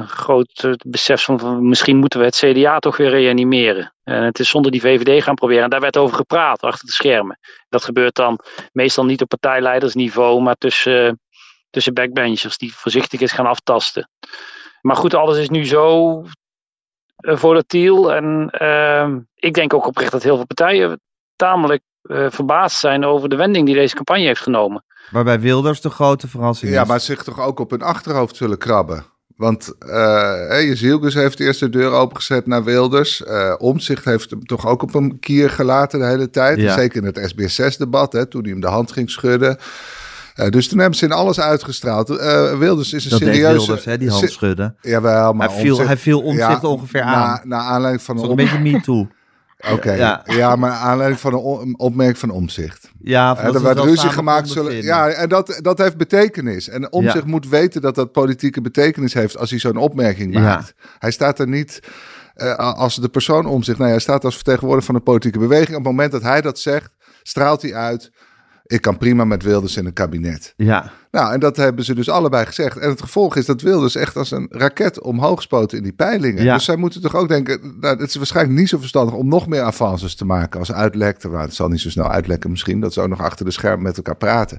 [0.07, 3.95] groot besef van misschien moeten we het CDA toch weer reanimeren.
[4.05, 5.65] En het is zonder die VVD gaan proberen.
[5.65, 7.39] En daar werd over gepraat achter de schermen.
[7.69, 8.39] Dat gebeurt dan
[8.73, 11.21] meestal niet op partijleidersniveau, maar tussen,
[11.70, 14.09] tussen backbenchers die voorzichtig is gaan aftasten.
[14.81, 16.22] Maar goed, alles is nu zo
[17.16, 18.14] eh, volatiel.
[18.14, 21.00] En ehm, ik denk ook oprecht dat heel veel partijen
[21.37, 24.85] tamelijk eh, verbaasd zijn over de wending die deze campagne heeft genomen.
[25.11, 26.88] Waarbij Wilders de grote verrassing Ja, is.
[26.88, 29.04] maar zich toch ook op hun achterhoofd zullen krabben.
[29.37, 33.20] Want uh, Jezielkus heeft eerst de deur opengezet naar Wilders.
[33.20, 36.59] Uh, Omzicht heeft hem toch ook op een kier gelaten de hele tijd.
[36.59, 36.74] Ja.
[36.74, 39.59] Zeker in het SBS6-debat, toen hij hem de hand ging schudden.
[40.38, 42.11] Uh, dus toen hebben ze in alles uitgestraald.
[42.11, 43.66] Uh, Wilders is een dat serieuze...
[43.66, 44.77] Wilders, hè, die hand schudden.
[44.81, 47.40] Jawel, maar hij viel, omzicht, hij viel omzicht ja, ongeveer na, aan.
[47.44, 49.09] Na aanleiding van een, een beetje me too.
[49.59, 49.96] Oké, okay.
[49.96, 50.22] ja.
[50.24, 50.57] ja.
[50.57, 52.90] maar aanleiding van een opmerking van omzicht.
[53.01, 54.48] Ja, uh, er werd ruzie gemaakt.
[54.48, 56.68] Zullen, ja, en dat, dat heeft betekenis.
[56.68, 57.31] En omzicht ja.
[57.31, 60.74] moet weten dat dat politieke betekenis heeft als hij zo'n opmerking maakt.
[60.77, 60.88] Ja.
[60.98, 61.81] Hij staat er niet
[62.37, 63.79] uh, als de persoon omzicht.
[63.79, 65.68] Nee, hij staat als vertegenwoordiger van een politieke beweging.
[65.68, 66.90] Op het moment dat hij dat zegt,
[67.22, 68.11] straalt hij uit.
[68.68, 70.54] Ik kan prima met Wilders in een kabinet.
[70.57, 70.92] Ja.
[71.11, 72.76] Nou, en dat hebben ze dus allebei gezegd.
[72.76, 76.44] En het gevolg is dat Wilders echt als een raket omhoog spoten in die peilingen.
[76.44, 76.54] Ja.
[76.54, 79.46] Dus zij moeten toch ook denken, nou, het is waarschijnlijk niet zo verstandig om nog
[79.46, 81.28] meer avances te maken als uitlekte.
[81.28, 83.83] Maar het zal niet zo snel uitlekken misschien, dat ze ook nog achter de schermen
[83.83, 84.59] met elkaar praten.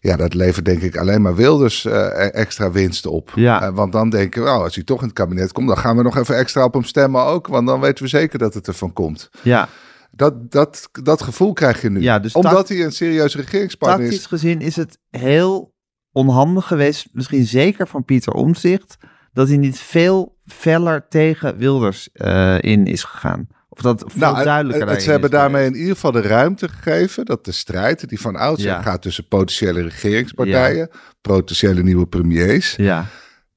[0.00, 3.32] Ja, dat levert denk ik alleen maar Wilders eh, extra winst op.
[3.34, 3.62] Ja.
[3.62, 5.96] Eh, want dan denken we, nou, als hij toch in het kabinet komt, dan gaan
[5.96, 7.46] we nog even extra op hem stemmen ook.
[7.46, 9.30] Want dan weten we zeker dat het ervan komt.
[9.42, 9.68] Ja.
[10.10, 12.00] Dat, dat, dat gevoel krijg je nu.
[12.00, 14.26] Ja, dus Omdat hij een serieuze regeringspartner Tactisch is.
[14.26, 15.74] gezien is het heel
[16.12, 18.96] onhandig geweest, misschien zeker van Pieter Omtzigt,
[19.32, 23.46] dat hij niet veel feller tegen Wilders eh, in is gegaan.
[23.68, 26.20] Of dat veel Nou, duidelijker het, het, ze hebben is daarmee in ieder geval de
[26.20, 28.82] ruimte gegeven dat de strijd die van ouds Ja.
[28.82, 33.06] gaat tussen potentiële regeringspartijen, potentiële nieuwe premiers, Ja,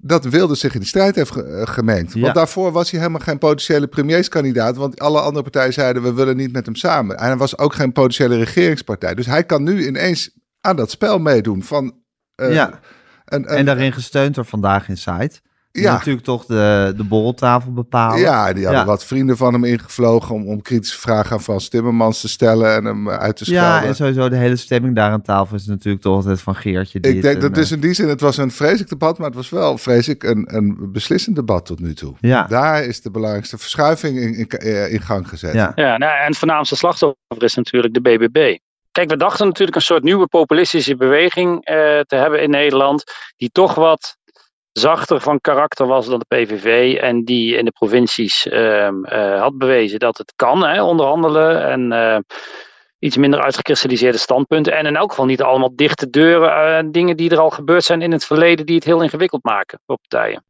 [0.06, 2.14] dat Wilders zich in die strijd heeft ge- eh, gemengd.
[2.14, 2.22] Ja.
[2.22, 6.38] Want daarvoor was hij helemaal geen potentiële premierskandidaat, want alle andere partijen zeiden we willen
[6.38, 7.18] niet met hem samen.
[7.18, 9.14] En hij was ook geen potentiële regeringspartij.
[9.16, 11.96] Dus hij kan nu ineens aan dat spel meedoen van
[12.36, 12.80] eh, ja.
[13.26, 15.32] een, een, en daarin gesteund door Vandaag Insight.
[15.32, 15.92] Die Ja.
[15.92, 18.20] natuurlijk toch de, de borreltafel bepalen.
[18.20, 18.88] Ja, die hadden Ja.
[18.88, 22.86] wat vrienden van hem ingevlogen om, om kritische vragen aan Frans Timmermans te stellen en
[22.86, 23.82] hem eh, uit te schelden.
[23.82, 27.00] Ja, en sowieso de hele stemming daar aan tafel is natuurlijk toch altijd van Geertje.
[27.00, 29.28] dit Ik denk en, dat dus in die zin, het was een vreselijk debat, maar
[29.28, 32.14] het was wel, vrees ik, een, een beslissend debat tot nu toe.
[32.20, 32.44] Ja.
[32.48, 35.54] Daar is de belangrijkste verschuiving in, in, eh, in gang gezet.
[35.54, 35.72] Ja.
[35.76, 38.58] Ja, nou, en het voornaamste slachtoffer is natuurlijk de BBB.
[38.92, 43.04] Kijk, we dachten natuurlijk een soort nieuwe populistische beweging eh, te hebben in Nederland,
[43.38, 44.18] die toch wat
[44.74, 49.58] zachter van karakter was dan de PVV en die in de provincies ehm, eh, had
[49.58, 52.18] bewezen dat het kan, hè, onderhandelen en eh,
[53.00, 57.30] iets minder uitgekristalliseerde standpunten en in elk geval niet allemaal dichte deuren, eh, dingen die
[57.30, 60.44] er al gebeurd zijn in het verleden die het heel ingewikkeld maken voor partijen.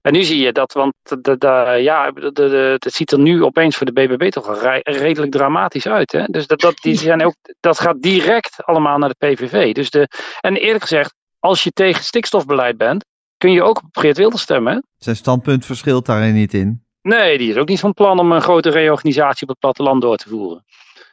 [0.00, 1.36] En nu zie je dat, want de,
[1.80, 6.12] ja, de, het ziet er nu opeens voor de BBB toch redelijk dramatisch uit.
[6.12, 6.24] Hè?
[6.24, 9.74] Dus dat, dat, die zijn ook, dat gaat direct allemaal naar de PVV.
[9.74, 10.08] Dus de,
[10.40, 13.04] en eerlijk gezegd, als je tegen stikstofbeleid bent,
[13.38, 14.72] kun je ook op Geert Wilders stemmen.
[14.72, 14.80] Hè?
[14.96, 16.84] Zijn standpunt verschilt daarin niet in.
[17.02, 20.16] Nee, die is ook niet van plan om een grote reorganisatie op het platteland door
[20.16, 20.64] te voeren.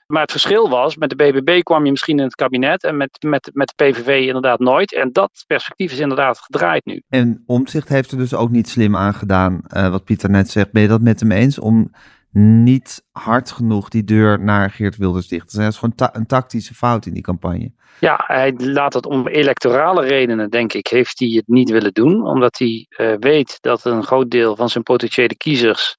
[0.07, 3.17] Maar het verschil was, met de BBB kwam je misschien in het kabinet en met,
[3.25, 4.93] met, met de PVV inderdaad nooit.
[4.93, 7.01] En dat perspectief is inderdaad gedraaid nu.
[7.09, 10.71] En Omtzigt heeft er dus ook niet slim aan gedaan, eh, wat Pieter net zegt.
[10.71, 11.91] Ben je dat met hem eens om
[12.33, 15.55] niet hard genoeg die deur naar Geert Wilders dicht?
[15.55, 17.71] Dat is gewoon een tactische fout in die campagne.
[17.99, 22.25] Ja, hij laat het om electorale redenen, denk ik, heeft hij het niet willen doen.
[22.25, 25.97] Omdat hij eh, weet dat een groot deel van zijn potentiële kiezers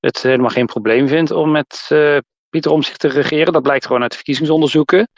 [0.00, 2.16] het helemaal geen probleem vindt om met eh,
[2.50, 3.52] Pieter Omtzigt te regeren.
[3.52, 5.08] Dat blijkt gewoon uit de verkiezingsonderzoeken.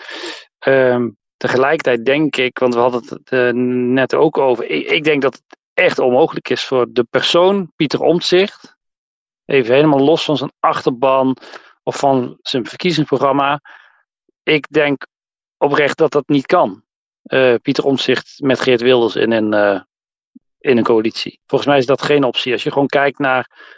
[0.58, 3.50] Ehm, tegelijkertijd denk ik, want we hadden het eh,
[3.92, 8.00] net ook over, ik, ik denk dat het echt onmogelijk is voor de persoon Pieter
[8.00, 8.73] Omtzigt,
[9.44, 11.36] even helemaal los van zijn achterban
[11.82, 13.60] of van zijn verkiezingsprogramma.
[14.42, 15.06] Ik denk
[15.56, 16.82] oprecht dat dat niet kan.
[17.22, 19.80] Eh, Pieter Omtzigt met Geert Wilders in een, eh,
[20.58, 21.40] in een coalitie.
[21.46, 22.52] Volgens mij is dat geen optie.
[22.52, 23.72] Als je gewoon kijkt naar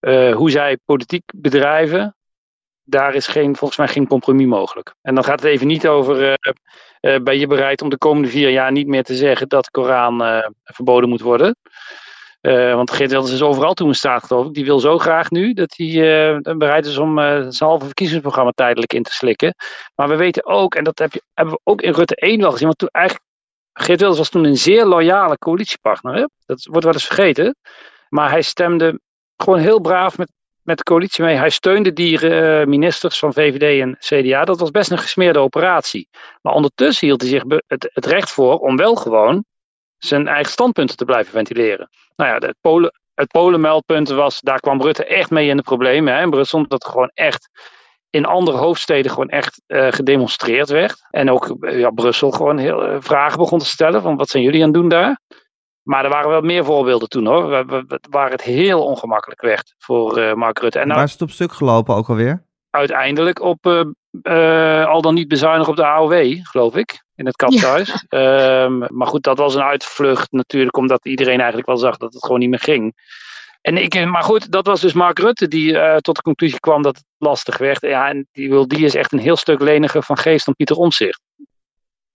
[0.00, 2.16] eh, hoe zij politiek bedrijven,
[2.82, 4.94] daar is geen, volgens mij geen compromis mogelijk.
[5.02, 6.38] En dan gaat het even niet over,
[7.00, 10.42] ben je bereid om de komende vier jaar niet meer te zeggen dat de Koran
[10.64, 11.56] verboden moet worden?
[12.40, 14.54] Eh, want Geert Wilders is overal toe in staat, geloof ik.
[14.54, 18.50] Die wil zo graag nu dat hij eh, bereid is om eh, zijn halve verkiezingsprogramma
[18.50, 19.54] tijdelijk in te slikken.
[19.94, 22.50] Maar we weten ook, en dat heb je, hebben we ook in Rutte 1 wel
[22.50, 23.26] gezien, want toen eigenlijk,
[23.72, 26.14] Geert Wilders was toen een zeer loyale coalitiepartner.
[26.14, 26.24] Hè?
[26.46, 27.56] Dat wordt wel eens vergeten.
[28.08, 29.00] Maar hij stemde
[29.36, 31.36] gewoon heel braaf met, met de coalitie mee.
[31.36, 32.26] Hij steunde die
[32.66, 34.44] ministers van VVD en CDA.
[34.44, 36.08] Dat was best een gesmeerde operatie.
[36.42, 37.44] Maar ondertussen hield hij zich
[37.92, 39.44] het recht voor om wel gewoon
[40.04, 41.88] zijn eigen standpunten te blijven ventileren.
[42.16, 46.14] Nou ja, het Polen, het Polenmeldpunt was, daar kwam Rutte echt mee in de problemen
[46.14, 46.58] hè, in Brussel.
[46.58, 47.48] Omdat er gewoon echt
[48.10, 51.06] in andere hoofdsteden gewoon echt eh, gedemonstreerd werd.
[51.10, 54.42] En ook eh, ja, Brussel gewoon heel, eh, vragen begon te stellen van wat zijn
[54.42, 55.20] jullie aan het doen daar?
[55.82, 59.40] Maar er waren wel meer voorbeelden toen hoor, wa- wa- wa- waar het heel ongemakkelijk
[59.40, 60.78] werd voor Mark Rutte.
[60.78, 62.48] En nou, Waar is het op stuk gelopen ook alweer?
[62.70, 63.66] uiteindelijk op
[64.86, 68.04] al dan niet bezuinigen op de AOW, geloof ik, in het kapshuis.
[68.08, 72.24] Ehm, maar goed, dat was een uitvlucht natuurlijk, omdat iedereen eigenlijk wel zag dat het
[72.24, 72.94] gewoon niet meer ging.
[73.60, 76.82] En ik, maar goed, dat was dus Mark Rutte die eh, tot de conclusie kwam
[76.82, 77.80] dat het lastig werd.
[77.80, 80.76] Ja, en die, wil, die is echt een heel stuk leniger van geest dan Pieter
[80.76, 81.20] Omtzigt.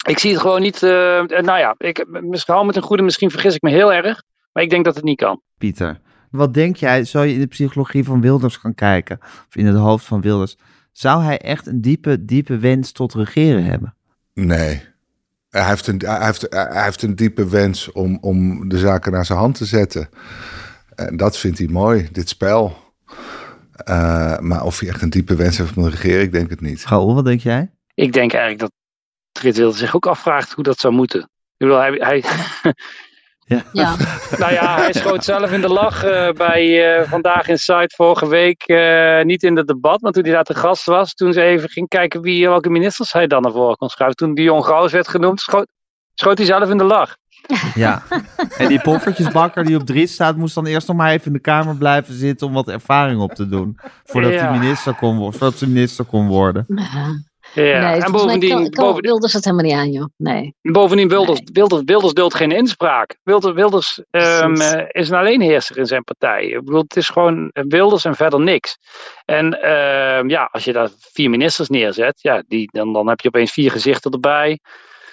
[0.08, 0.84] Ik zie het gewoon niet.
[0.84, 4.24] eh, nou ja, ik, misschien hou met een goede, misschien vergis ik me heel erg.
[4.52, 5.41] Maar ik denk dat het niet kan.
[5.58, 6.00] Pieter.
[6.32, 9.78] Wat denk jij, zou je in de psychologie van Wilders gaan kijken, of in het
[9.78, 10.58] hoofd van Wilders,
[10.91, 13.96] zou hij echt een diepe, diepe wens tot regeren hebben?
[14.34, 14.94] Nee.
[15.56, 19.26] Hij heeft een, hij heeft, hij heeft een diepe wens om, om de zaken naar
[19.26, 20.10] zijn hand te zetten.
[20.96, 22.78] En dat vindt hij mooi, dit spel.
[23.74, 26.62] Eh, maar of hij echt een diepe wens heeft om te regeren, ik denk het
[26.62, 26.86] niet.
[26.86, 27.72] Gaul, wat denk jij?
[27.94, 28.72] Ik denk eigenlijk dat
[29.39, 31.22] Geert Wilders zich ook afvraagt hoe dat zou moeten.
[31.22, 32.24] Ik bedoel, hij, hij
[33.45, 33.95] Ja.
[34.38, 38.27] nou ja, hij schoot zelf in de lach eh, bij uh, Vandaag in Site vorige
[38.27, 38.63] week.
[38.67, 41.13] Uh, niet in het debat, maar toen hij daar te gast was.
[41.13, 44.17] Toen ze even ging kijken wie, welke ministers hij dan naar voren kon schuiven.
[44.17, 45.67] Toen Dion Gauws werd genoemd, schoot,
[46.13, 47.15] schoot hij zelf in de lach.
[47.75, 48.03] Ja,
[48.58, 51.39] en die poffertjesbakker die op drie staat, moest dan eerst nog maar even in de
[51.39, 53.77] kamer blijven zitten om wat ervaring op te doen.
[54.03, 54.39] Voordat Ja.
[54.49, 56.65] hij minister kon, voordat ze minister kon worden.
[57.56, 57.80] Ja.
[57.91, 60.06] nee, en bovendien, kan, kan boven- Wilders het helemaal niet aan, joh.
[60.18, 60.56] Nee.
[60.62, 63.18] Bovendien, Wilders, Wilders, Wilders duldt geen inspraak.
[63.24, 66.46] Wilders, Wilders ehm, eh, is een alleenheerser in zijn partij.
[66.46, 68.78] Ik bedoel, het is gewoon Wilders en verder niks.
[69.26, 73.28] En ehm, ja, als je daar vier ministers neerzet, ja, die, dan, dan heb je
[73.28, 74.60] opeens vier gezichten erbij.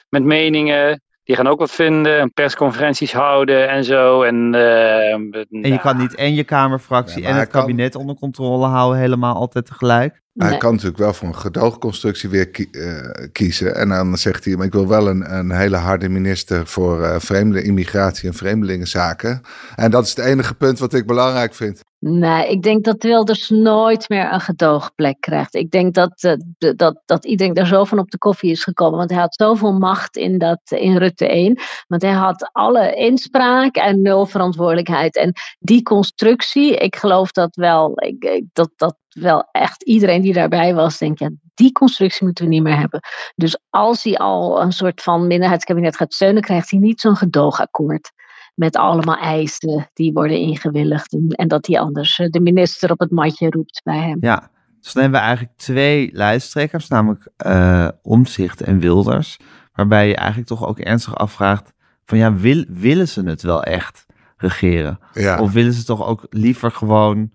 [0.08, 1.02] Met meningen.
[1.24, 2.18] Die gaan ook wat vinden.
[2.18, 4.22] En persconferenties houden en zo.
[4.22, 8.16] En, ehm, En je kan niet en je kamerfractie Ja, en het kan- kabinet onder
[8.16, 10.20] controle houden helemaal altijd tegelijk.
[10.32, 13.74] Hij kan natuurlijk wel voor een gedoogconstructie weer eh, kiezen.
[13.74, 17.18] En dan zegt hij, maar ik wil wel een, een hele harde minister voor eh
[17.18, 19.40] vreemde immigratie en vreemdelingenzaken.
[19.74, 21.80] En dat is het enige punt wat ik belangrijk vind.
[21.98, 25.54] Nee, ik denk dat Wilders nooit meer een gedoogplek krijgt.
[25.54, 28.98] Ik denk dat, eh, dat, dat iedereen daar zo van op de koffie is gekomen.
[28.98, 31.58] Want hij had zoveel macht in, dat, in Rutte 1.
[31.88, 35.16] Want hij had alle inspraak en nul verantwoordelijkheid.
[35.16, 40.32] En die constructie, ik geloof dat wel, ik, ik- dat, dat wel echt iedereen die
[40.32, 43.00] daarbij was, denkt, ja, die constructie moeten we niet meer hebben.
[43.34, 48.12] Dus als hij al een soort van minderheidskabinet gaat steunen, krijgt hij niet zo'n gedoogakkoord
[48.54, 51.16] met allemaal eisen die worden ingewilligd.
[51.28, 54.18] En, dat hij anders eh, de minister op het matje roept bij hem.
[54.20, 59.38] Ja, dus dan hebben we eigenlijk twee lijsttrekkers, namelijk eh Omzicht en Wilders.
[59.72, 61.72] Waarbij je eigenlijk toch ook ernstig afvraagt
[62.04, 64.98] van ja, wil, willen ze het wel echt regeren?
[65.12, 67.30] Ja, Of willen ze toch ook liever gewoon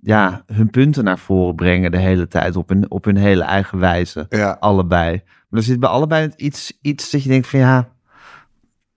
[0.00, 3.78] ja, hun punten naar voren brengen de hele tijd op hun, op hun hele eigen
[3.78, 4.26] wijze?
[4.28, 4.56] ja.
[4.60, 5.22] Allebei.
[5.48, 7.88] Maar er zit bij allebei iets, iets dat je denkt van ja,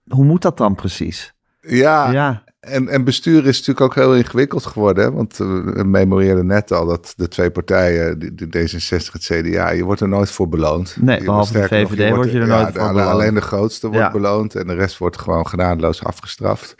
[0.08, 1.34] hoe moet dat dan precies?
[1.60, 2.10] ja.
[2.10, 2.42] ja.
[2.60, 5.04] En, en bestuur is natuurlijk ook heel ingewikkeld geworden.
[5.04, 5.12] Hè?
[5.12, 9.70] Want eh, we memoreerden net al dat de twee partijen, de, de D66 het CDA,
[9.70, 10.96] je wordt er nooit voor beloond.
[11.00, 13.08] Nee, Je behalve de nog, VVD word je er ja, nooit voor beloond.
[13.08, 14.10] Alleen de grootste wordt Ja.
[14.10, 16.74] beloond en de rest wordt gewoon genadeloos afgestraft.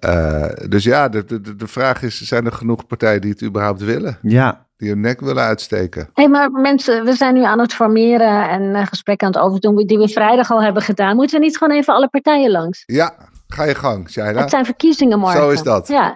[0.00, 3.80] Eh, dus ja, de, de, de vraag is, zijn er genoeg partijen die het überhaupt
[3.80, 4.18] willen?
[4.22, 6.02] Ja, Die hun nek willen uitsteken?
[6.02, 9.42] Hé, hey, maar mensen, we zijn nu aan het formeren en eh, gesprekken aan het
[9.42, 11.16] overdoen die we vrijdag al hebben gedaan.
[11.16, 12.82] Moeten we niet gewoon even alle partijen langs?
[12.86, 13.14] Ja,
[13.48, 14.40] ga je gang, Shaila.
[14.40, 15.40] Het zijn verkiezingen morgen.
[15.40, 15.88] Zo is dat.
[15.88, 16.14] Ja.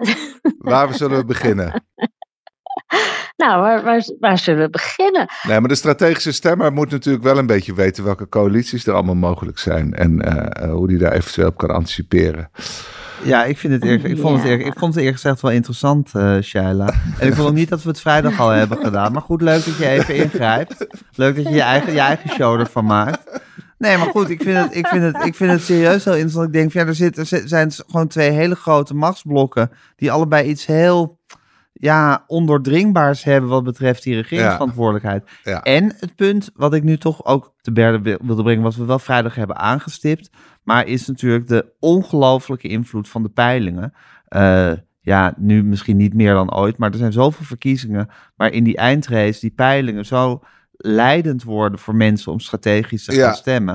[0.58, 1.72] Waar zullen we beginnen?
[3.42, 5.28] nou, waar, waar, waar zullen we beginnen?
[5.42, 9.14] Nee, maar de strategische stemmer moet natuurlijk wel een beetje weten welke coalities er allemaal
[9.14, 9.94] mogelijk zijn.
[9.94, 12.50] En eh, eh, hoe die daar eventueel op kan anticiperen.
[13.24, 15.50] Ja, ik, vind het eerlijk, ik, vond het eerlijk, ik vond het eerlijk gezegd wel
[15.50, 16.92] interessant, eh Shaila.
[17.18, 19.12] En ik vond ook niet dat we het vrijdag al hebben gedaan.
[19.12, 20.86] Maar goed, leuk dat je even ingrijpt.
[21.14, 23.40] Leuk dat je je eigen, je eigen show ervan maakt.
[23.78, 26.46] Nee, maar goed, ik vind het, ik vind het, ik vind het serieus heel interessant.
[26.46, 29.70] Ik denk, ja, er, zit, er zijn gewoon twee hele grote machtsblokken...
[29.96, 31.18] die allebei iets heel
[31.72, 35.30] ja, ondoordringbaars hebben wat betreft die regeringsverantwoordelijkheid.
[35.44, 35.62] Ja.
[35.62, 38.62] En het punt wat ik nu toch ook te berde wil- wilde brengen...
[38.62, 40.30] wat we wel vrijdag hebben aangestipt...
[40.70, 43.92] maar is natuurlijk de ongelooflijke invloed van de peilingen...
[44.28, 48.64] Eh, ja, nu misschien niet meer dan ooit, maar er zijn zoveel verkiezingen waar in
[48.64, 53.32] die eindrace die peilingen zo leidend worden voor mensen om strategisch te gaan Ja.
[53.32, 53.74] stemmen.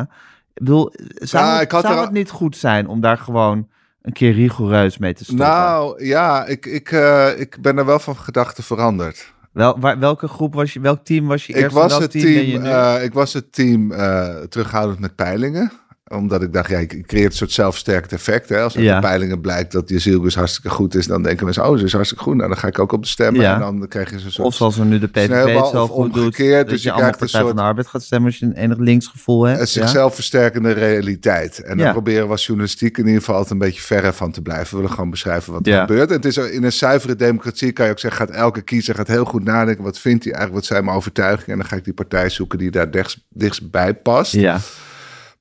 [0.53, 3.67] Ik bedoel, zou, Ja, het, ik zou er het niet goed zijn om daar gewoon
[4.01, 5.45] een keer rigoureus mee te stoppen?
[5.45, 9.33] Nou ja, ik, ik, eh, ik ben er wel van gedachten veranderd.
[9.51, 12.01] Wel, waar, welke groep was je, welk team was je Ik eerst en was, welk
[12.01, 12.69] het team, ben je team, nu?
[12.69, 15.71] eh, ik was het team eh, terughoudend met peilingen.
[16.13, 18.49] Omdat ik dacht, ja, ik ik creëer een soort zelfversterkend effect.
[18.49, 18.61] Hè?
[18.61, 18.95] Als uit Ja.
[18.95, 21.93] de peilingen blijkt dat je zielgus hartstikke goed is, dan denken mensen, oh, ze is
[21.93, 22.35] hartstikke goed.
[22.35, 23.41] Nou, dan ga ik ook op de stemmen.
[23.41, 23.53] Ja.
[23.53, 24.47] En dan krijg je zo'n soort...
[24.47, 27.17] of zoals er nu de PVV zo of goed dus je je krijgt een Partij
[27.17, 29.59] van soort- de Arbeid gaat stemmen als je een enig linksgevoel hebt.
[29.59, 31.61] een zichzelf versterkende realiteit.
[31.63, 34.41] En dan proberen we als journalistiek in ieder geval altijd een beetje verre van te
[34.41, 34.69] blijven.
[34.69, 36.09] We willen gewoon beschrijven wat er gebeurt.
[36.09, 39.07] En het is in een zuivere democratie kan je ook zeggen, gaat elke kiezer gaat
[39.07, 39.83] heel goed nadenken.
[39.83, 40.61] Wat vindt hij eigenlijk?
[40.65, 41.51] Wat zijn mijn overtuigingen?
[41.51, 44.31] En dan ga ik die partij zoeken die daar dichtst, dichtstbij past.
[44.31, 44.59] Ja,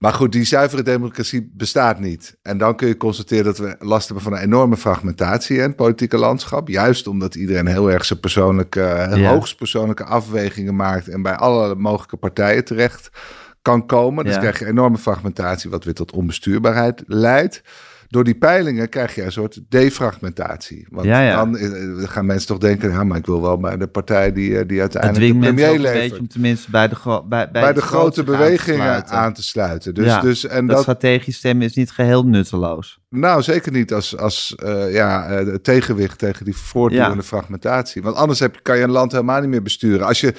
[0.05, 2.37] Maar goed, die zuivere democratie bestaat niet.
[2.43, 5.77] En dan kun je constateren dat we last hebben van een enorme fragmentatie in het
[5.77, 6.69] politieke landschap.
[6.69, 8.81] Juist omdat iedereen heel erg zijn persoonlijke,
[9.15, 9.31] Ja.
[9.31, 13.11] hoogst persoonlijke afwegingen maakt en bij alle mogelijke partijen terecht
[13.63, 14.25] kan komen.
[14.25, 14.41] Dus Ja.
[14.41, 17.63] krijg je enorme fragmentatie, wat weer tot onbestuurbaarheid leidt.
[18.15, 20.87] Door die peilingen krijg je een soort defragmentatie.
[20.91, 21.37] Want Ja, ja.
[21.37, 24.59] dan eh, gaan mensen toch denken, ja, maar ik wil wel bij de partij die,
[24.59, 27.81] eh, die uiteindelijk de premier een beetje om tenminste bij de, bij, bij bij de
[27.81, 29.17] grote bewegingen aan te sluiten.
[29.17, 29.95] aan te sluiten.
[29.95, 32.99] Dus, Ja, dus, en dat, dat, strategisch stemmen is niet geheel nutteloos.
[33.09, 38.03] nou, zeker niet als, als eh, ja, het tegenwicht tegen die voortdurende fragmentatie.
[38.03, 40.07] Want anders heb, je- kan je een land helemaal niet meer besturen.
[40.07, 40.35] Als je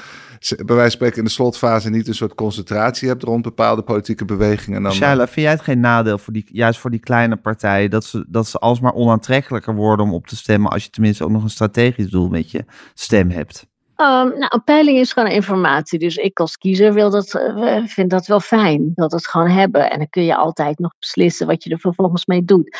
[0.49, 4.25] bij wijze van spreken in de slotfase niet een soort concentratie hebt rond bepaalde politieke
[4.25, 4.83] bewegingen.
[4.83, 8.03] Dan, Shaila, vind jij het geen nadeel voor die, juist voor die kleine partijen, dat
[8.03, 11.43] ze, dat ze alsmaar onaantrekkelijker worden om op te stemmen als je tenminste ook nog
[11.43, 13.65] een strategisch doel met je stem hebt?
[13.97, 14.07] Um,
[14.39, 15.99] nou, een peiling is gewoon informatie.
[15.99, 18.91] Dus ik als kiezer wil dat, uh, vind dat wel fijn.
[18.95, 19.91] Dat het gewoon hebben.
[19.91, 22.77] En dan kun je altijd nog beslissen wat je er vervolgens mee doet.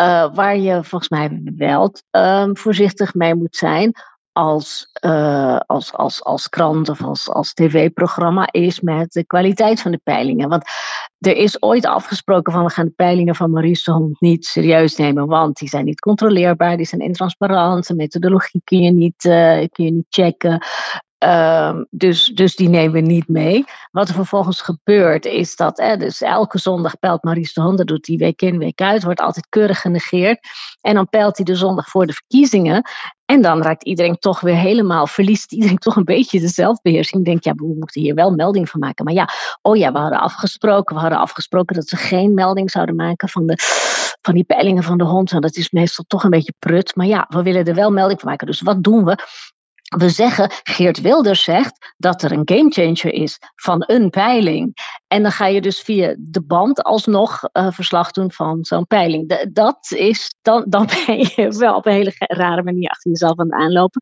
[0.00, 3.92] Uh, waar je volgens mij wel um, voorzichtig mee moet zijn
[4.32, 9.90] als, uh, als, als, als krant of als, als tv-programma is met de kwaliteit van
[9.90, 10.48] de peilingen.
[10.48, 10.64] Want
[11.18, 14.96] er is ooit afgesproken van we gaan de peilingen van Maurice de Hond niet serieus
[14.96, 19.66] nemen, want die zijn niet controleerbaar, die zijn intransparant, de methodologie kun je niet, uh,
[19.70, 20.62] kun je niet checken.
[21.24, 23.64] Um, dus, dus die nemen we niet mee.
[23.90, 27.86] Wat er vervolgens gebeurt is dat, hè, dus elke zondag peilt Maurice de Hond, dat
[27.86, 30.38] doet hij week in, week uit, wordt altijd keurig genegeerd.
[30.80, 32.82] En dan peilt hij de zondag voor de verkiezingen.
[33.24, 37.24] En dan raakt iedereen toch weer helemaal, verliest iedereen toch een beetje de zelfbeheersing.
[37.24, 39.04] Denkt, ja, we moeten hier wel melding van maken.
[39.04, 39.28] Maar ja,
[39.62, 43.46] oh ja, we hadden afgesproken, we hadden afgesproken dat ze geen melding zouden maken van,
[43.46, 43.54] de,
[44.20, 45.32] van die peilingen van de hond.
[45.32, 46.96] En dat is meestal toch een beetje prut.
[46.96, 48.46] Maar ja, we willen er wel melding van maken.
[48.46, 49.18] Dus wat doen we?
[49.96, 54.74] We zeggen, Geert Wilders zegt dat er een gamechanger is van een peiling.
[55.06, 59.48] En dan ga je dus via de band alsnog uh, verslag doen van zo'n peiling.
[59.52, 63.50] Dat is, dan, dan ben je wel op een hele rare manier achter jezelf aan
[63.50, 64.00] het aanlopen.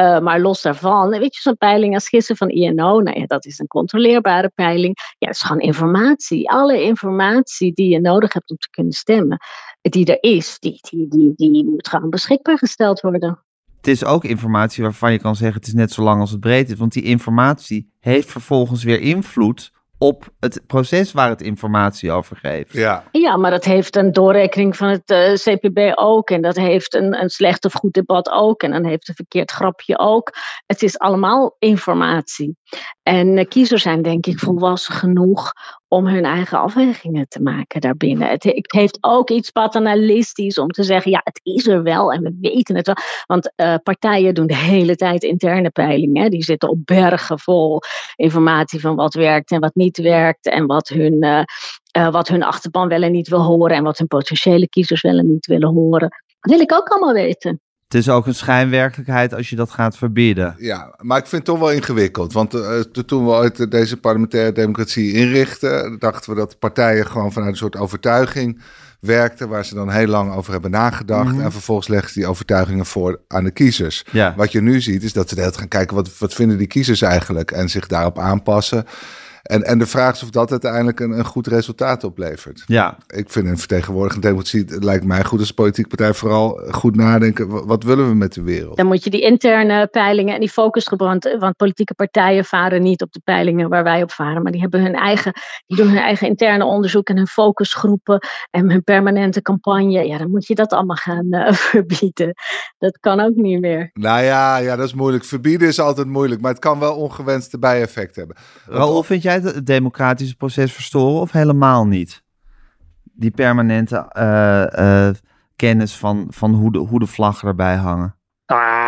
[0.00, 3.44] Uh, maar los daarvan, weet je, zo'n peiling als gissen van INO, nou ja, dat
[3.44, 4.98] is een controleerbare peiling.
[5.18, 6.50] Ja, het is gewoon informatie.
[6.50, 9.38] Alle informatie die je nodig hebt om te kunnen stemmen,
[9.80, 13.42] die er is, die, die, die, die moet gewoon beschikbaar gesteld worden
[13.88, 16.40] het is ook informatie waarvan je kan zeggen het is net zo lang als het
[16.40, 16.78] breed is.
[16.78, 22.72] Want die informatie heeft vervolgens weer invloed op het proces waar het informatie over geeft.
[22.72, 26.30] Ja, ja maar dat heeft een doorrekening van het uh, CPB ook.
[26.30, 28.62] En dat heeft een, een slecht of goed debat ook.
[28.62, 30.32] En dan heeft een verkeerd grapje ook.
[30.66, 32.56] Het is allemaal informatie.
[33.02, 35.52] En uh, kiezers zijn denk ik volwassen genoeg
[35.88, 38.28] om hun eigen afwegingen te maken daarbinnen.
[38.28, 42.36] Het, heeft ook iets paternalistisch om te zeggen, ja, het is er wel en we
[42.40, 42.96] weten het wel.
[43.26, 46.30] Want uh, partijen doen de hele tijd interne peilingen.
[46.30, 47.80] Die zitten op bergen vol
[48.16, 52.88] informatie van wat werkt en wat niet werkt en wat hun, uh, wat hun achterban
[52.88, 56.08] wel en niet wil horen en wat hun potentiële kiezers wel en niet willen horen.
[56.40, 57.60] Dat wil ik ook allemaal weten.
[57.88, 60.54] Het is ook een schijnwerkelijkheid als je dat gaat verbieden.
[60.58, 62.32] Ja, maar ik vind het toch wel ingewikkeld.
[62.32, 67.50] Want uh, toen we ooit deze parlementaire democratie inrichten, dachten we dat partijen gewoon vanuit
[67.50, 68.60] een soort overtuiging
[69.00, 71.28] werkten, waar ze dan heel lang over hebben nagedacht.
[71.28, 71.40] Mm -hmm.
[71.40, 74.04] En vervolgens leggen ze die overtuigingen voor aan de kiezers.
[74.12, 74.34] Ja.
[74.36, 77.02] Wat je nu ziet, is dat ze net gaan kijken wat, wat vinden die kiezers
[77.02, 78.84] eigenlijk en zich daarop aanpassen.
[79.48, 82.62] En, en de vraag is of dat uiteindelijk een, een goed resultaat oplevert.
[82.66, 82.96] Ja.
[83.06, 87.66] Ik vind een vertegenwoordigende democratie, het lijkt mij goed als politieke partij vooral goed nadenken.
[87.66, 88.76] Wat willen we met de wereld?
[88.76, 93.02] Dan moet je die interne peilingen en die focusgroepen, want, want politieke partijen varen niet
[93.02, 95.32] op de peilingen waar wij op varen, maar die hebben hun eigen,
[95.66, 98.18] die doen hun eigen interne onderzoek en hun focusgroepen
[98.50, 100.06] en hun permanente campagne.
[100.06, 102.34] Ja, dan moet je dat allemaal gaan uh, verbieden.
[102.78, 103.90] Dat kan ook niet meer.
[103.92, 105.24] Nou ja, ja, dat is moeilijk.
[105.24, 108.36] Verbieden is altijd moeilijk, maar het kan wel ongewenste bijeffect hebben.
[108.66, 112.22] Raoul, vind jij het democratische proces verstoren of helemaal niet?
[113.02, 115.14] Die permanente uh, uh,
[115.56, 118.16] kennis van, van hoe, de, hoe de vlaggen erbij hangen.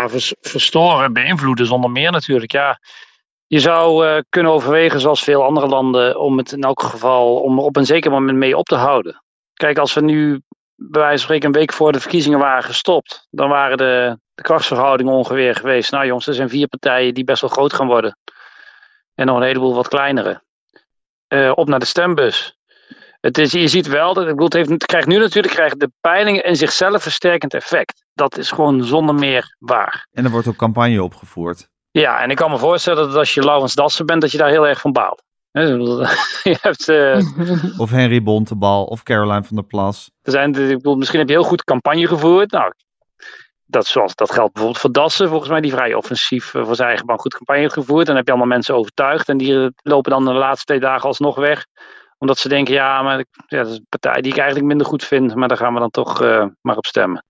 [0.06, 2.80] Vers, verstoren, beïnvloeden zonder meer natuurlijk, ja.
[3.46, 7.58] Je zou uh, kunnen overwegen, zoals veel andere landen, om het in elk geval om
[7.58, 9.22] er op een zeker moment mee op te houden.
[9.52, 10.40] Kijk, als we nu
[10.76, 14.42] bij wijze van spreken een week voor de verkiezingen waren gestopt, dan waren de, de
[14.42, 15.90] krachtsverhoudingen ongeveer geweest.
[15.90, 18.16] Nou jongens, er zijn vier partijen die best wel groot gaan worden.
[19.14, 20.42] En nog een heleboel wat kleinere.
[21.28, 22.58] Uh, op naar de stembus.
[23.20, 25.80] Het is, je ziet wel, dat, ik bedoel, het, heeft, het krijgt nu natuurlijk krijgt
[25.80, 28.04] de peilingen in zichzelf versterkend effect.
[28.14, 30.06] Dat is gewoon zonder meer waar.
[30.12, 31.68] En er wordt ook campagne opgevoerd.
[31.90, 34.50] Ja, en ik kan me voorstellen dat als je Laurens Dassen bent, dat je daar
[34.50, 35.22] heel erg van baalt.
[35.52, 40.10] je hebt, uh, of Henry Bontebal of Caroline van der Plas.
[40.22, 42.50] Er zijn, ik bedoel, misschien heb je heel goed campagne gevoerd.
[42.50, 42.72] Nou,
[43.70, 46.88] dat, zoals, dat geldt bijvoorbeeld voor Dassen, volgens mij, die vrij offensief uh, voor zijn
[46.88, 48.00] eigen bank goed campagne heeft gevoerd.
[48.00, 49.28] En dan heb je allemaal mensen overtuigd.
[49.28, 51.66] En die lopen dan de laatste twee dagen alsnog weg.
[52.18, 55.04] Omdat ze denken, ja, maar ja, dat is een partij die ik eigenlijk minder goed
[55.04, 55.34] vind.
[55.34, 57.24] Maar daar gaan we dan toch uh, maar op stemmen.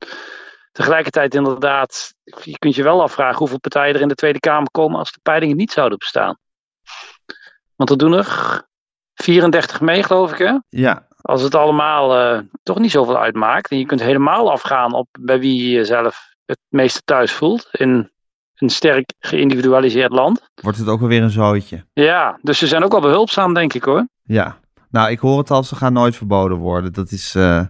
[0.73, 4.99] Tegelijkertijd inderdaad, je kunt je wel afvragen hoeveel partijen er in de Tweede Kamer komen
[4.99, 6.39] als de peilingen niet zouden bestaan.
[7.77, 8.63] Want er doen er
[9.15, 10.59] 34 mee, geloof ik, hè?
[10.69, 11.07] Ja.
[11.21, 13.71] Als het allemaal uh, toch niet zoveel uitmaakt.
[13.71, 17.69] En je kunt helemaal afgaan op bij wie je jezelf het meeste thuis voelt.
[17.73, 18.11] In
[18.55, 20.51] een sterk geïndividualiseerd land.
[20.55, 21.85] Wordt het ook weer een zootje.
[21.93, 24.09] Ja, dus ze zijn ook wel behulpzaam, denk ik hoor.
[24.23, 24.59] Ja.
[24.91, 26.93] Nou, ik hoor het al, ze gaan nooit verboden worden.
[26.93, 27.63] Dat is, uh,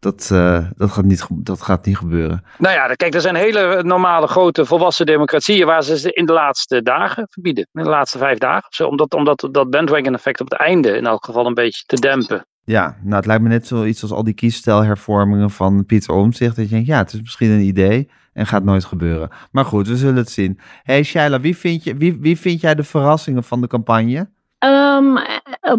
[0.00, 2.44] Dat, uh, dat, gaat niet, dat gaat niet gebeuren.
[2.58, 6.32] Nou ja, kijk, er zijn hele normale grote volwassen democratieën waar ze ze in de
[6.32, 7.68] laatste dagen verbieden.
[7.72, 8.86] In de laatste vijf dagen zo.
[8.86, 12.46] Omdat, omdat dat bandwagon effect op het einde in elk geval een beetje te dempen.
[12.64, 16.56] Ja, nou het lijkt me net zoiets als al die kiesstijlhervormingen van Pieter Omtzigt.
[16.56, 19.30] Dat je denkt, ja, het is misschien een idee en gaat nooit gebeuren.
[19.50, 20.58] Maar goed, we zullen het zien.
[20.82, 24.28] hey Shaila, wie vind, je, wie, wie vind jij de verrassingen van de campagne?
[24.58, 25.18] Um,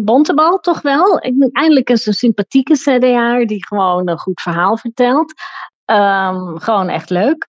[0.04, 1.18] Bontebal toch wel.
[1.52, 5.34] Eindelijk eens een sympathieke CDA die gewoon een goed verhaal vertelt.
[5.86, 7.46] Um, gewoon echt leuk.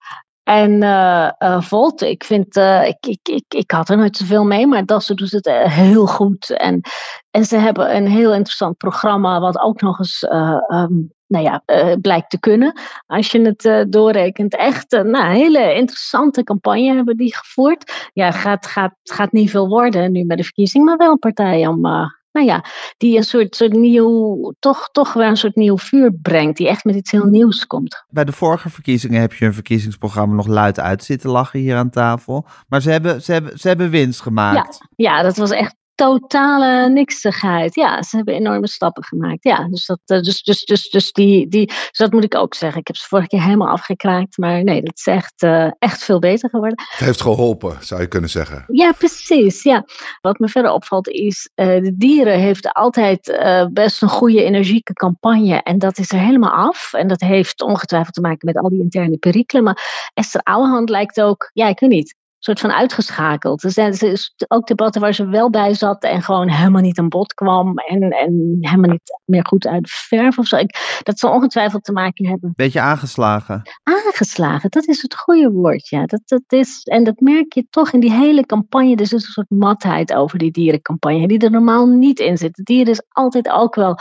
[0.51, 4.45] En uh, uh, Volt, ik vind, uh, ik, ik, ik, ik had er nooit zoveel
[4.45, 6.49] mee, maar Dassen doet het heel goed.
[6.49, 6.81] En,
[7.29, 10.23] en ze hebben een heel interessant programma, wat ook nog eens
[10.67, 11.63] um, nou ja,
[12.01, 12.79] blijkt te kunnen.
[13.05, 14.55] Als je het doorrekent.
[14.55, 18.09] Echt een nou, hele interessante campagne hebben die gevoerd.
[18.13, 21.67] Ja, gaat, gaat, gaat niet veel worden nu met de verkiezing, maar wel een partij
[21.67, 21.85] om.
[22.31, 22.65] Nou ja,
[22.97, 26.57] die een soort, soort nieuw, toch, toch weer een soort nieuw vuur brengt.
[26.57, 28.03] Die echt met iets heel nieuws komt.
[28.09, 31.89] Bij de vorige verkiezingen heb je een verkiezingsprogramma nog luid uit zitten lachen hier aan
[31.89, 32.45] tafel.
[32.67, 34.77] Maar ze hebben, ze hebben, ze hebben winst gemaakt.
[34.95, 37.75] Ja, ja dat was echt totale niksigheid.
[37.75, 39.43] Ja, ze hebben enorme stappen gemaakt.
[39.43, 42.53] Ja, dus dat, eh, dus, dus, dus, dus, die, die, dus dat moet ik ook
[42.53, 42.79] zeggen.
[42.79, 44.37] Ik heb ze vorige keer helemaal afgekraakt.
[44.37, 46.83] Maar nee, dat is echt, uh, echt veel beter geworden.
[46.89, 48.63] Het heeft geholpen, zou je kunnen zeggen.
[48.67, 49.63] Ja, precies.
[49.63, 49.85] Ja.
[50.21, 54.93] Wat me verder opvalt is, uh, de dieren heeft altijd uh, best een goede, energieke
[54.93, 55.63] campagne.
[55.63, 56.93] En dat is er helemaal af.
[56.93, 59.63] En dat heeft ongetwijfeld te maken met al die interne perikelen.
[59.63, 63.63] Maar Esther Ouwehand lijkt ook, ja, ik weet niet soort van uitgeschakeld.
[63.63, 67.09] Er zijn dus ook debatten waar ze wel bij zat en gewoon helemaal niet aan
[67.09, 70.57] bod kwam en, en helemaal niet meer goed uit de verf of zo.
[70.57, 72.53] Ik, dat zal ongetwijfeld te maken hebben.
[72.55, 73.61] Beetje aangeslagen.
[73.83, 76.05] Aangeslagen, dat is het goede woord, ja.
[76.05, 78.95] Dat, dat is, en dat merk je toch in die hele campagne.
[78.95, 82.55] Er is een soort matheid over die dierencampagne, die er normaal niet in zit.
[82.55, 83.97] De dieren is altijd ook wel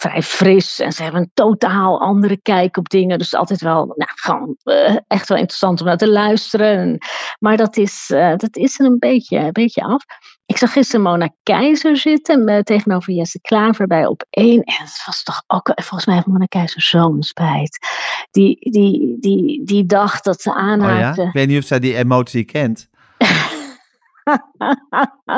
[0.00, 3.18] vrij fris en ze hebben een totaal andere kijk op dingen.
[3.18, 6.98] Dus altijd wel, nou, gewoon uh, echt wel interessant om naar te luisteren.
[7.38, 10.04] Maar dat is, uh, dat is er een beetje, een beetje af.
[10.46, 14.62] Ik zag gisteren Mona Keizer zitten met, tegenover Jesse Klaver bij op één.
[14.62, 17.78] En het was toch ook, volgens mij heeft Mona Keizer zo'n spijt.
[18.30, 21.20] Die, die, die, die dacht dat ze aanhaakte.
[21.20, 21.28] Oh ja?
[21.28, 22.88] Ik weet niet of zij die emotie kent.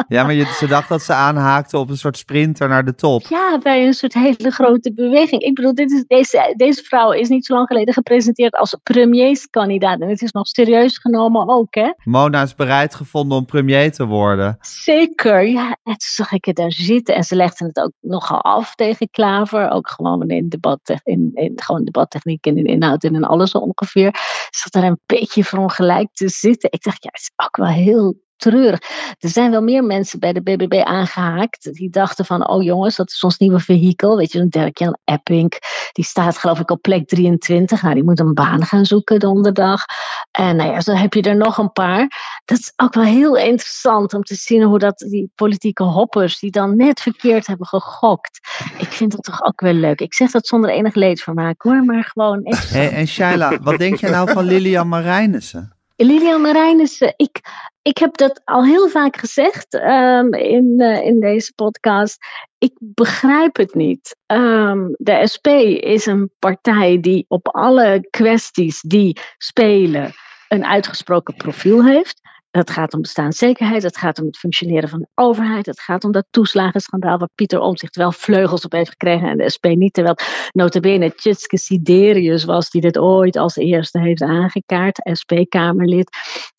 [0.09, 3.27] Ja, maar je, ze dacht dat ze aanhaakte op een soort sprinter naar de top.
[3.29, 5.43] Ja, bij een soort hele grote beweging.
[5.43, 10.01] Ik bedoel, dit is, deze, deze vrouw is niet zo lang geleden gepresenteerd als premierskandidaat.
[10.01, 11.93] En het is nog serieus genomen ook, hè?
[12.05, 14.57] Mona is bereid gevonden om premier te worden.
[14.61, 15.67] Zeker, ja.
[15.69, 17.15] En toen zag ik het daar zitten.
[17.15, 19.71] En ze legde het ook nogal af tegen Klaver.
[19.71, 24.11] Ook gewoon in, debat, in, in gewoon debattechniek en in inhoud en in alles ongeveer.
[24.51, 26.71] Ze zat daar een beetje verongelijk te zitten.
[26.73, 28.81] Ik dacht, ja, het is ook wel heel treurig.
[29.19, 31.73] Er zijn wel meer mensen bij de BBB aangehaakt.
[31.73, 34.17] Die dachten van, oh jongens, dat is ons nieuwe vehikel.
[34.17, 35.53] Weet je, een Dirk-Jan Epping.
[35.93, 37.83] Die staat geloof ik op plek 23.
[37.83, 39.85] Nou, die moet een baan gaan zoeken donderdag.
[40.31, 42.41] En nou ja, zo heb je er nog een paar.
[42.45, 46.39] Dat is ook wel heel interessant om te zien hoe dat die politieke hoppers...
[46.39, 48.41] die dan net verkeerd hebben gegokt.
[48.79, 50.01] Ik vind dat toch ook wel leuk.
[50.01, 52.41] Ik zeg dat zonder enig leedvermaak hoor, maar gewoon...
[52.43, 55.81] Hey, en Shaila, wat denk jij nou van Lilian Marijnissen?
[56.05, 57.41] Lilian Marijnissen, ik,
[57.83, 62.19] ik heb dat al heel vaak gezegd um, in, uh, in deze podcast.
[62.59, 64.17] Ik begrijp het niet.
[64.27, 65.47] Um, de SP
[65.81, 70.13] is een partij die op alle kwesties die spelen
[70.49, 72.21] een uitgesproken profiel heeft.
[72.53, 76.13] Het gaat om bestaanszekerheid, het gaat om het functioneren van de overheid, het gaat om
[76.13, 79.93] dat toeslagenschandaal waar Pieter Omtzigt wel vleugels op heeft gekregen en de SP niet.
[79.93, 80.17] Terwijl
[80.51, 86.11] notabene Tjitske Siderius was die dit ooit als eerste heeft aangekaart, SP-Kamerlid.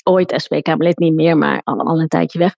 [0.03, 2.53] Ooit SP-Kamerlid niet meer, maar al, al een tijdje weg.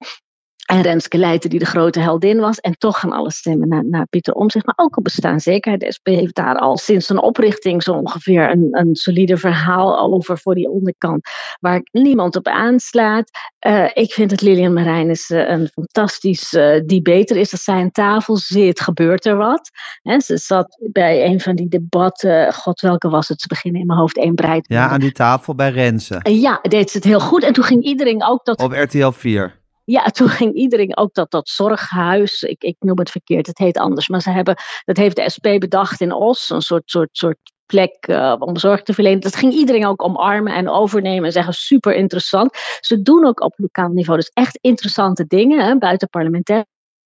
[0.65, 2.59] En Renske Leijten, die de grote heldin was.
[2.59, 4.65] En toch gaan alle stemmen naar, naar Pieter Omtzigt.
[4.65, 5.81] Maar ook op bestaanszekerheid.
[5.81, 10.37] De SP heeft daar al sinds een oprichting zo ongeveer een, een solide verhaal over
[10.37, 11.29] voor die onderkant.
[11.59, 13.29] Waar niemand op aanslaat.
[13.67, 17.51] Uh, ik vind dat Lilian Marijnis uh, een fantastisch uh, debater is.
[17.51, 19.69] Als zij aan tafel zit, gebeurt er wat.
[20.01, 22.53] En ze zat bij een van die debatten.
[22.53, 23.41] God, welke was het?
[23.41, 24.65] Ze beginnen in mijn hoofd één breid.
[24.67, 26.19] Ja, aan die tafel bij Renze.
[26.23, 27.43] ja, deed ze het heel goed.
[27.43, 28.61] En toen ging iedereen ook dat...
[28.61, 33.11] Op RTL 4 ja, toen ging iedereen ook dat, dat zorghuis, ik, ik noem het
[33.11, 34.55] verkeerd, het heet anders, maar ze hebben,
[34.85, 38.81] dat heeft de SP bedacht in Os, een soort, soort, soort plek uh, om zorg
[38.81, 39.19] te verlenen.
[39.19, 42.57] Dat ging iedereen ook omarmen en overnemen en zeggen super interessant.
[42.79, 46.09] Ze doen ook op lokaal niveau dus echt interessante dingen, hè, buiten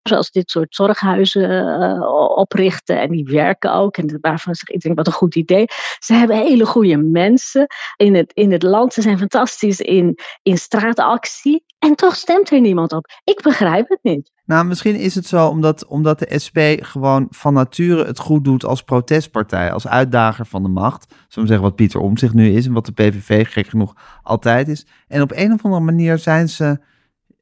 [0.03, 3.01] zoals dit soort zorghuizen uh, oprichten.
[3.01, 3.97] En die werken ook.
[3.97, 5.65] En waarvan zeg ik denk, wat een goed idee.
[5.99, 8.93] Ze hebben hele goede mensen in het, in het land.
[8.93, 11.63] Ze zijn fantastisch in, in straatactie.
[11.79, 13.05] En toch stemt er niemand op.
[13.23, 14.31] Ik begrijp het niet.
[14.45, 18.65] Nou, misschien is het zo omdat, omdat de SP gewoon van nature het goed doet
[18.65, 21.05] als protestpartij, als uitdager van de macht.
[21.09, 23.93] Zullen we zeggen wat Pieter Omtzigt nu is en wat de PVV gek genoeg
[24.23, 24.85] altijd is.
[25.07, 26.79] En op een of andere manier zijn ze,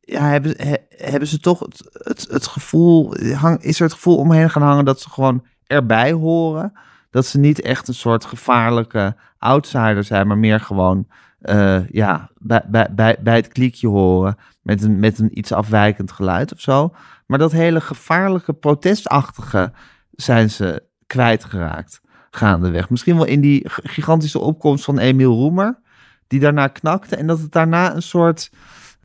[0.08, 0.56] ja, hebben,
[0.90, 3.14] hebben ze toch het, het, het gevoel,
[3.60, 6.74] is er het gevoel omheen gaan hangen dat ze gewoon erbij horen.
[7.10, 11.08] Dat ze niet echt een soort gevaarlijke outsider zijn, maar meer gewoon
[11.42, 16.12] uh, ja, bij, bij, bij, bij het kliekje horen met een, met een iets afwijkend
[16.12, 16.94] geluid of zo.
[17.26, 19.72] Maar dat hele gevaarlijke, protestachtige
[20.12, 22.02] zijn ze kwijtgeraakt
[22.32, 22.90] gaandeweg.
[22.90, 25.80] Misschien wel in die gigantische opkomst van Emiel Roemer,
[26.28, 28.52] die daarna knakte en dat het daarna een soort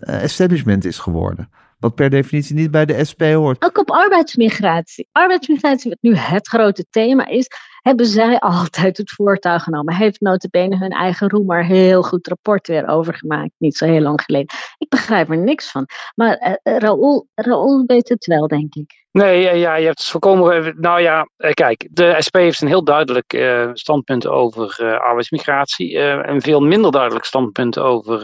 [0.03, 1.49] establishment is geworden.
[1.83, 3.65] Wat per definitie niet bij de SP hoort.
[3.65, 5.09] Ook op arbeidsmigratie.
[5.13, 7.49] Arbeidsmigratie, wat nu het grote thema is,
[7.81, 9.95] hebben zij altijd het voortouw genomen.
[9.95, 14.57] Heeft notabene hun eigen roemer heel goed rapport weer overgemaakt, niet zo heel lang geleden.
[14.79, 15.87] Ik begrijp er niks van.
[16.15, 19.07] Maar uh, Raoul, Raoul weet het wel, denk ik.
[19.11, 20.75] Nee, ja, je hebt het voorkomen.
[20.81, 25.93] Nou ja, kijk, de SP heeft een heel duidelijk uh, standpunt over uh, arbeidsmigratie.
[25.93, 28.21] Uh, en veel minder duidelijk standpunt over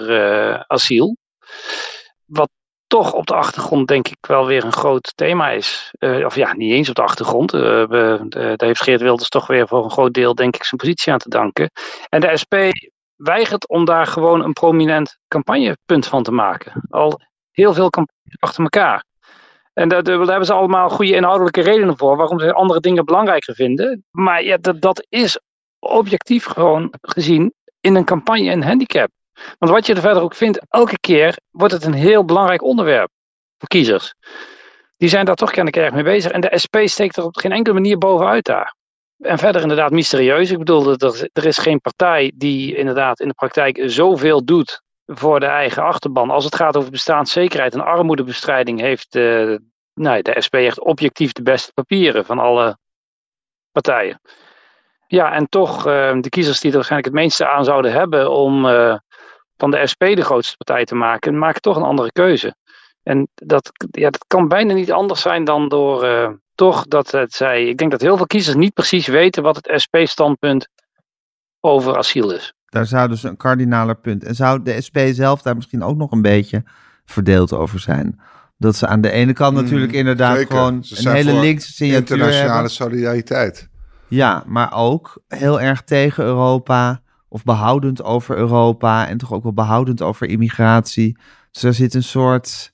[0.66, 1.16] asiel.
[2.24, 2.50] Wat
[2.86, 5.94] toch op de achtergrond denk ik wel weer een groot thema is.
[5.98, 7.54] Uh, of ja, niet eens op de achtergrond.
[7.54, 10.80] Uh, we, daar heeft Geert Wilders toch weer voor een groot deel denk ik zijn
[10.80, 11.70] positie aan te danken.
[12.08, 12.54] En de SP
[13.16, 16.86] weigert om daar gewoon een prominent campagnepunt van te maken.
[16.90, 19.04] Al heel veel campagnes achter elkaar.
[19.72, 23.54] En daar, daar hebben ze allemaal goede inhoudelijke redenen voor waarom ze andere dingen belangrijker
[23.54, 24.04] vinden.
[24.10, 25.40] Maar ja, dat, dat is
[25.78, 29.08] objectief gewoon gezien in een campagne een handicap.
[29.58, 33.10] Want wat je er verder ook vindt, elke keer wordt het een heel belangrijk onderwerp
[33.58, 34.14] voor kiezers.
[34.96, 36.32] Die zijn daar toch kennelijk erg mee bezig.
[36.32, 38.74] En de SP steekt er op geen enkele manier bovenuit daar.
[39.18, 40.50] En verder inderdaad mysterieus.
[40.50, 45.40] Ik bedoel, er, er is geen partij die inderdaad in de praktijk zoveel doet voor
[45.40, 46.30] de eigen achterban.
[46.30, 49.60] Als het gaat over bestaanszekerheid en armoedebestrijding, heeft de,
[49.94, 52.78] nou, de SP echt objectief de beste papieren van alle
[53.72, 54.20] partijen.
[55.06, 58.64] Ja, en toch, uh, de kiezers die er waarschijnlijk het meeste aan zouden hebben om
[58.64, 58.98] uh,
[59.58, 62.54] van de SP de grootste partij te maken, maken toch een andere keuze.
[63.02, 67.32] En dat, ja, dat kan bijna niet anders zijn dan door uh, toch dat het
[67.32, 67.66] zij.
[67.66, 70.68] Ik denk dat heel veel kiezers niet precies weten wat het SP-standpunt
[71.60, 72.52] over asiel is.
[72.66, 74.24] Daar zou dus een kardinaler punt.
[74.24, 76.64] En zou de SP zelf daar misschien ook nog een beetje
[77.04, 78.20] verdeeld over zijn?
[78.56, 82.52] Dat ze aan de ene kant mm, natuurlijk inderdaad gewoon een hele linkse signatuur internationale
[82.52, 82.70] hebben.
[82.70, 83.68] solidariteit.
[84.08, 89.52] Ja, maar ook heel erg tegen Europa of behoudend over Europa en toch ook wel
[89.52, 91.18] behoudend over immigratie.
[91.52, 92.72] Dus er zit een soort.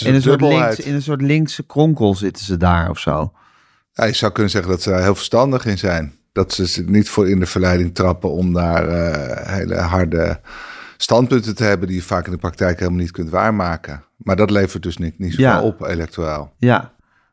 [0.00, 3.32] in, een soort links, in een soort linkse kronkel zitten ze daar of zo.
[3.92, 6.14] Ja, je zou kunnen zeggen dat ze daar heel verstandig in zijn.
[6.32, 10.40] Dat ze niet voor in de verleiding trappen om daar uh, hele harde
[10.96, 14.04] standpunten te hebben die je vaak in de praktijk helemaal niet kunt waarmaken.
[14.16, 15.62] Maar dat levert dus niet, niet zoveel ja.
[15.62, 16.54] op electoraal.
[16.58, 16.92] Ja,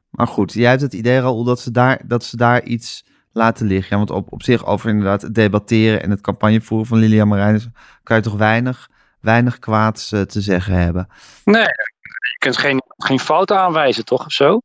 [0.09, 3.67] maar goed, jij hebt het idee al dat ze daar, dat ze daar iets laten
[3.67, 3.87] liggen.
[3.89, 7.73] Ja, want op, op zich over inderdaad het debatteren en het campagnevoeren van Lilian Marijnissen
[8.03, 11.07] kan je toch weinig, weinig kwaads uh, te zeggen hebben.
[11.43, 14.25] Nee, je kunt geen, geen fouten aanwijzen, toch?
[14.25, 14.61] Of zo?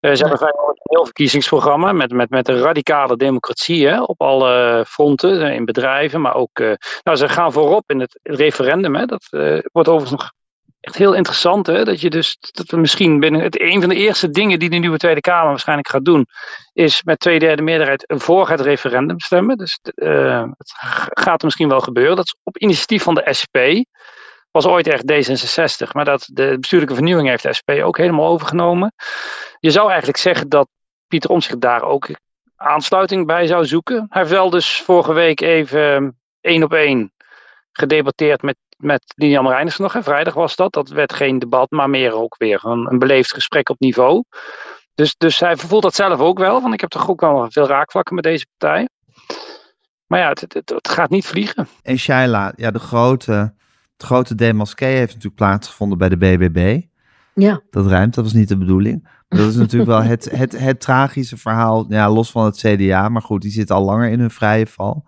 [0.00, 4.84] Uh, ze hebben een heel verkiezingsprogramma met, met, met een radicale democratie hè, op alle
[4.88, 6.58] fronten, in bedrijven, maar ook.
[6.58, 8.94] Uh, nou, ze gaan voorop in het referendum.
[8.94, 9.26] Hè, dat
[9.72, 10.32] wordt overigens nog
[10.86, 11.66] echt heel interessant.
[11.66, 11.84] Hè?
[11.84, 14.76] Dat je dus, dat we misschien binnen het, een van de eerste dingen die de
[14.76, 16.26] nieuwe Tweede Kamer waarschijnlijk gaat doen,
[16.72, 19.56] is met twee derde meerderheid voor het referendum stemmen.
[19.56, 20.72] Dus uh, het
[21.20, 22.16] gaat er misschien wel gebeuren.
[22.16, 23.56] Dat is op initiatief van de SP.
[24.50, 28.92] Was ooit echt D66, maar dat de bestuurlijke vernieuwing heeft de SP ook helemaal overgenomen.
[29.58, 30.68] Je zou eigenlijk zeggen dat
[31.08, 32.08] Pieter Omtzigt daar ook
[32.56, 34.06] aansluiting bij zou zoeken.
[34.08, 37.12] Hij heeft wel dus vorige week even één op één
[37.72, 39.92] gedebatteerd met met Lilian Marijnissen nog.
[39.92, 40.02] Hè.
[40.02, 40.72] Vrijdag was dat.
[40.72, 44.24] Dat werd geen debat, maar meer ook weer een, een beleefd gesprek op niveau.
[44.94, 46.60] Dus, dus hij voelt dat zelf ook wel.
[46.62, 48.88] Want ik heb toch ook wel veel raakvlakken met deze partij.
[50.06, 51.68] Maar ja, het, het, het gaat niet vliegen.
[51.82, 53.54] En Shaila, ja, de grote,
[53.92, 56.80] het grote demasqué heeft natuurlijk plaatsgevonden bij de BBB.
[57.34, 57.60] Ja.
[57.70, 59.08] Dat ruimt, dat was niet de bedoeling.
[59.28, 63.08] Maar dat is natuurlijk wel het, het, het tragische verhaal, ja, los van het CDA.
[63.08, 65.04] Maar goed, die zit al langer in hun vrije val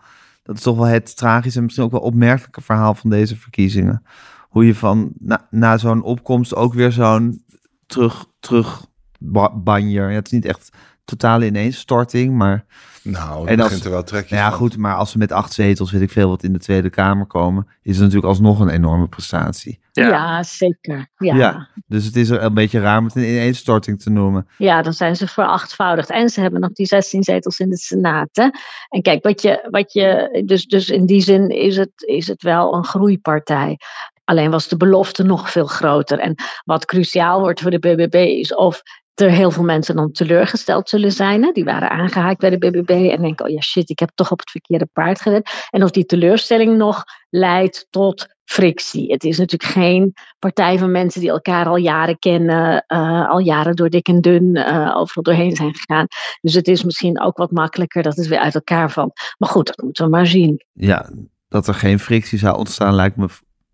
[0.49, 4.03] dat is toch wel het tragische en misschien ook wel opmerkelijke verhaal van deze verkiezingen.
[4.49, 5.12] Hoe je van
[5.51, 7.44] na, zo'n opkomst ook weer zo'n
[7.86, 8.86] terug, terug.
[9.18, 10.70] Ja, het is niet echt
[11.05, 12.64] totale ineenstorting, maar...
[13.03, 14.59] Nou, En dat als- begint er wel trekjes Nou ja, van.
[14.59, 17.26] goed, maar als ze met acht zetels, weet ik veel, wat in de Tweede Kamer
[17.26, 19.78] komen, is het natuurlijk alsnog een enorme prestatie.
[19.92, 20.42] Ja, Ja.
[20.42, 20.96] zeker.
[21.16, 21.34] Ja.
[21.34, 21.36] Ja.
[21.36, 21.68] Ja.
[21.86, 24.46] Dus het is er een beetje raar om het een ineenstorting te noemen.
[24.59, 26.11] dan zijn ze verachtvoudigd.
[26.11, 28.28] En ze hebben nog die 16 zetels in de Senaat.
[28.32, 28.49] Hè?
[28.88, 32.42] En kijk, wat je, wat je, dus, dus in die zin is het, is het
[32.42, 33.78] wel een groeipartij.
[34.24, 36.18] Alleen was de belofte nog veel groter.
[36.18, 36.34] En
[36.64, 38.82] wat cruciaal wordt voor de BBB is of
[39.20, 41.42] er heel veel mensen dan teleurgesteld zullen zijn.
[41.42, 41.52] Hè?
[41.52, 44.38] Die waren aangehaakt bij de BBB en denken, oh ja shit, ik heb toch op
[44.38, 45.50] het verkeerde paard gereden.
[45.70, 49.12] En of die teleurstelling nog leidt tot frictie.
[49.12, 53.76] Het is natuurlijk geen partij van mensen die elkaar al jaren kennen, eh, al jaren
[53.76, 56.06] door dik en dun eh, overal doorheen zijn gegaan.
[56.40, 59.20] Dus het is misschien ook wat makkelijker dat het weer uit elkaar valt.
[59.38, 60.64] Maar goed, dat moeten we maar zien.
[60.72, 61.10] Ja,
[61.48, 63.28] dat er geen frictie zou ontstaan lijkt me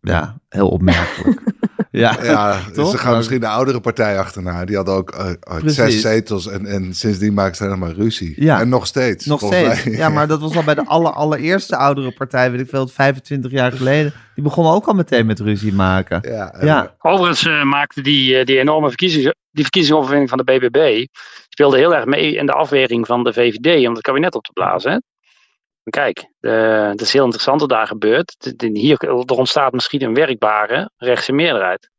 [0.04, 1.40] ja, heel opmerkelijk.
[1.90, 2.90] ja, Ja, Toch?
[2.90, 4.64] ze gaan misschien de oudere partij achterna.
[4.64, 5.74] Die hadden ook eh, Precies.
[5.74, 8.34] zes zetels en, en sindsdien maken ze helemaal ruzie.
[8.36, 8.60] Ja.
[8.60, 9.26] En nog steeds.
[9.26, 9.84] nog volgens steeds.
[9.84, 9.96] mij.
[9.96, 13.50] Ja, maar dat was al bij de aller, allereerste oudere partij, weet ik veel, 25
[13.50, 14.12] jaar geleden.
[14.34, 16.20] Die begonnen ook al meteen met ruzie maken.
[16.30, 21.06] Ja, Ja, Overigens eh, maakte die, eh, die enorme verkiezings, die verkiezingsoverwinning van de BBB
[21.48, 24.52] speelde heel erg mee in de afweging van de VVD om het kabinet op te
[24.52, 24.90] blazen.
[24.92, 24.98] Hè?
[25.90, 28.34] Kijk, eh, het is heel interessant wat daar gebeurt.
[28.38, 31.90] De- de- Hier er ontstaat misschien een werkbare rechtse meerderheid.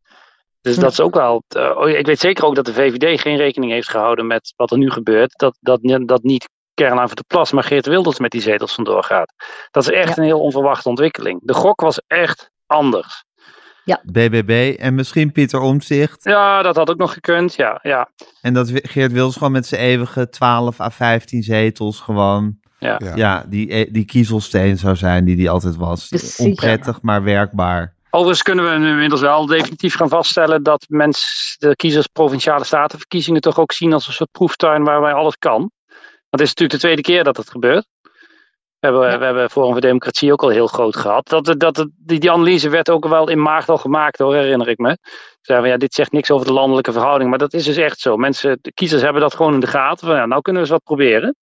[0.61, 0.81] Dus Ja.
[0.81, 1.43] dat is ook wel.
[1.47, 4.71] eh, oh, ik weet zeker ook dat de VVD geen rekening heeft gehouden met wat
[4.71, 5.33] er nu gebeurt.
[5.37, 9.03] Dat, dat, dat niet Caroline van der Plas, maar Geert Wilders met die zetels vandoor
[9.03, 9.33] gaat.
[9.71, 10.17] Dat is echt Ja.
[10.17, 11.39] een heel onverwachte ontwikkeling.
[11.43, 13.23] De gok was echt anders.
[14.03, 16.23] BBB en misschien Pieter Omtzigt.
[16.23, 17.55] Ja, dat had ook nog gekund.
[17.55, 18.09] Ja, ja.
[18.41, 23.15] En dat Geert Wilders gewoon met zijn eeuwige 12 à 15 zetels gewoon, Ja.
[23.15, 23.45] Ja.
[23.47, 26.07] die, eh, die kiezelsteen zou zijn die die altijd was.
[26.07, 27.93] Precies, Onprettig, maar werkbaar.
[28.09, 33.41] Overigens kunnen we nu inmiddels wel definitief gaan vaststellen dat mensen, de kiezers provinciale statenverkiezingen
[33.41, 35.59] toch ook zien als een soort proeftuin waarbij alles kan.
[36.29, 37.85] Want het is natuurlijk de tweede keer dat het gebeurt.
[38.79, 39.17] We hebben, Ja.
[39.19, 41.27] we hebben Forum voor Democratie ook al heel groot gehad.
[41.27, 44.67] Dat, dat, dat, die, die analyse werd ook wel in maart al gemaakt hoor, herinner
[44.67, 44.97] ik me.
[45.41, 47.99] Zeiden we, ja, dit zegt niks over de landelijke verhouding, maar dat is dus echt
[47.99, 48.17] zo.
[48.17, 50.07] Mensen, de kiezers hebben dat gewoon in de gaten.
[50.07, 51.35] Van, ja, nou kunnen we eens wat proberen.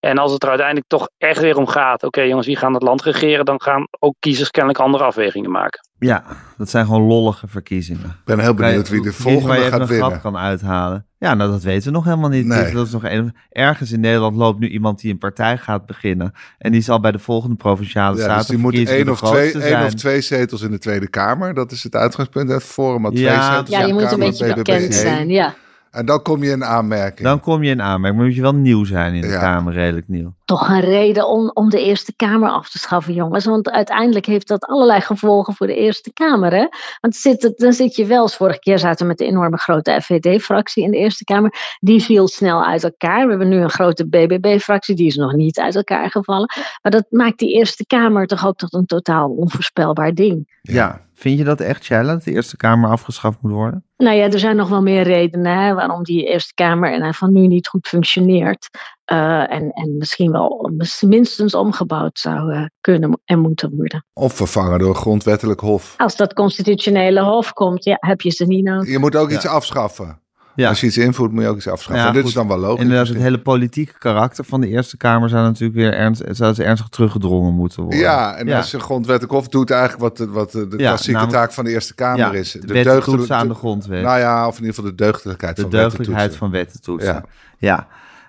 [0.00, 2.82] En als het er uiteindelijk toch echt weer om gaat, oké jongens, wie gaan het
[2.82, 5.80] land regeren, dan gaan ook kiezers kennelijk andere afwegingen maken.
[5.98, 6.24] Ja,
[6.56, 8.04] dat zijn gewoon lollige verkiezingen.
[8.04, 10.06] Ik ben heel benieuwd wie de Kies waar je volgende gaat een winnen.
[10.06, 11.06] grap kan uithalen.
[11.18, 12.46] Ja, nou dat weten we nog helemaal niet.
[12.46, 12.62] Nee.
[12.62, 15.86] Dus dat is nog een, ergens in Nederland loopt nu iemand die een partij gaat
[15.86, 16.32] beginnen.
[16.58, 19.84] En die zal bij de volgende provinciale Ja, dus die moet één of, twee, één
[19.84, 21.54] of twee zetels in de Tweede Kamer.
[21.54, 22.50] Dat is het uitgangspunt.
[22.50, 25.28] Het Forum had Ja, twee zetels Ja, je moet een beetje bekend zijn.
[25.28, 25.54] Ja.
[25.98, 27.28] En dan kom je in aanmerking.
[27.28, 28.16] Dan kom je in aanmerking.
[28.16, 29.40] Maar moet je wel nieuw zijn in de Ja.
[29.40, 30.34] Kamer, redelijk nieuw.
[30.44, 33.44] Toch een reden om, om de Eerste Kamer af te schaffen, jongens.
[33.44, 36.52] Want uiteindelijk heeft dat allerlei gevolgen voor de Eerste Kamer.
[36.52, 36.66] Hè?
[37.00, 39.56] Want zit het, dan zit je wel, eens vorige keer zaten we met de enorme
[39.56, 41.76] grote FVD-fractie in de Eerste Kamer.
[41.80, 43.24] Die viel snel uit elkaar.
[43.24, 46.50] We hebben nu een grote BBB-fractie, die is nog niet uit elkaar gevallen.
[46.82, 50.58] Maar dat maakt die Eerste Kamer toch ook tot een totaal onvoorspelbaar ding.
[50.62, 51.06] Ja.
[51.18, 53.84] Vind je dat echt, Shaila, dat de Eerste Kamer afgeschaft moet worden?
[53.96, 57.32] Nou ja, er zijn nog wel meer redenen hè, waarom die Eerste Kamer en van
[57.32, 58.68] nu niet goed functioneert.
[59.04, 64.04] Eh, en, en misschien wel minstens omgebouwd zou eh, kunnen en moeten worden.
[64.12, 65.94] Of vervangen door een grondwettelijk hof.
[65.96, 68.90] Als dat constitutionele hof komt, ja, heb je ze niet nodig.
[68.90, 69.36] Je moet ook Ja.
[69.36, 70.22] iets afschaffen.
[70.58, 72.06] Ja, Als je iets invoert, moet je ook iets afschaffen.
[72.06, 72.82] Ja, Dit is dan wel logisch.
[72.82, 76.58] inderdaad, het hele politieke karakter van de Eerste Kamer zou natuurlijk weer ernst, zou eens
[76.58, 78.00] ernstig teruggedrongen moeten worden.
[78.00, 78.56] Ja, en Ja.
[78.56, 81.64] als je grondwettelijk hof doet eigenlijk wat de, wat de, de Ja, klassieke taak van
[81.64, 82.52] de Eerste Kamer is.
[82.52, 84.02] de wetten toetsen aan de grondwet.
[84.02, 87.24] Nou ja, of in ieder geval de deugdelijkheid de van deugdelijkheid wetten van wetten toetsen.
[87.58, 87.86] Ja.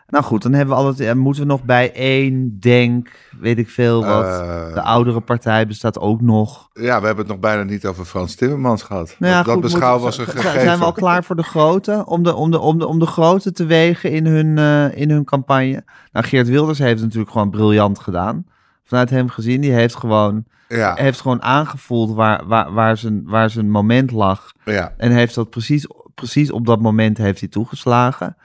[0.10, 3.70] Nou goed, dan hebben we altijd, eh, moeten we nog bij één, denk, weet ik
[3.70, 4.26] veel wat.
[4.26, 6.70] Eh, de oudere partij bestaat ook nog.
[6.74, 9.16] Ja, we hebben het nog bijna niet over Frans Timmermans gehad.
[9.20, 10.62] Nou ja, dat goed, beschouwen was een gegeven.
[10.62, 12.04] Zijn we al klaar voor de grote?
[12.06, 15.10] Om de, om de, om de, om de grote te wegen in hun, eh, in
[15.10, 15.84] hun campagne?
[16.12, 18.46] Nou, Geert Wilders heeft het natuurlijk gewoon briljant gedaan.
[18.84, 23.50] Vanuit hem gezien, die heeft gewoon, Ja, heeft gewoon aangevoeld waar, waar, waar, zijn, waar
[23.50, 24.52] zijn moment lag.
[24.66, 24.94] ja.
[24.98, 28.36] En heeft dat precies, precies op dat moment heeft hij toegeslagen.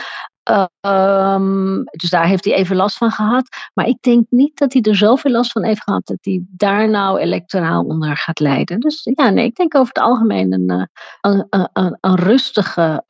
[0.87, 3.47] Um, dus daar heeft hij even last van gehad.
[3.73, 6.89] Maar ik denk niet dat hij er zoveel last van heeft gehad dat hij daar
[6.89, 8.79] nou electoraal onder gaat leiden.
[8.79, 10.85] Dus ja, nee, ik denk over het algemeen een, uh,
[11.21, 13.03] een, een, een rustige,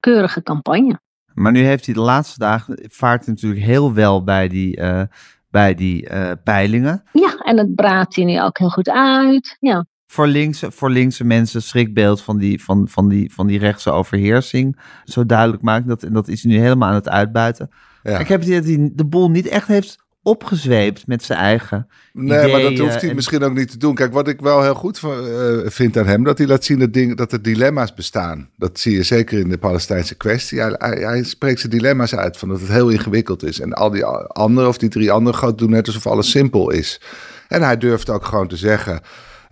[0.00, 1.00] keurige campagne.
[1.36, 5.02] Maar nu heeft hij de laatste dagen, vaart natuurlijk heel wel bij die, uh,
[5.50, 7.02] bij die uh, peilingen.
[7.12, 9.56] Ja, en het braadt hij nu ook heel goed uit.
[9.60, 9.86] Ja.
[10.06, 14.80] Voor linkse, voor linkse mensen schrikbeeld van die, van, van, die, van die rechtse overheersing.
[15.04, 15.88] Zo duidelijk maken.
[15.88, 17.70] Dat, en dat is hij nu helemaal aan het uitbuiten.
[18.02, 18.18] Ja.
[18.18, 21.88] Ik heb het idee dat hij de boel niet echt heeft opgezweept met zijn eigen.
[22.12, 23.94] Nee, maar dat hoeft hij misschien ook niet te doen.
[23.94, 26.92] Kijk, wat ik wel heel goed uh, vind aan hem, dat hij laat zien dat,
[26.92, 28.48] ding, dat er dilemma's bestaan.
[28.56, 30.60] Dat zie je zeker in de Palestijnse kwestie.
[30.60, 33.60] Hij, hij, hij, spreekt zijn dilemma's uit van dat het heel ingewikkeld is.
[33.60, 37.00] En al die anderen, of die drie anderen, gaan doen net alsof alles simpel is.
[37.48, 39.00] En hij durft ook gewoon te zeggen.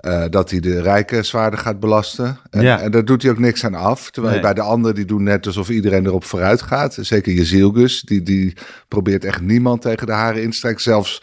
[0.07, 2.39] Uh, dat hij de rijken zwaarder gaat belasten.
[2.51, 2.81] En, ja.
[2.81, 4.11] en daar doet hij ook niks aan af.
[4.11, 4.43] Terwijl nee.
[4.43, 6.97] bij de anderen, die doen net alsof iedereen erop vooruit gaat.
[7.01, 8.57] Zeker Jezielgus, die, die
[8.89, 10.83] probeert echt niemand tegen de haren in te strijken.
[10.83, 11.23] Zelfs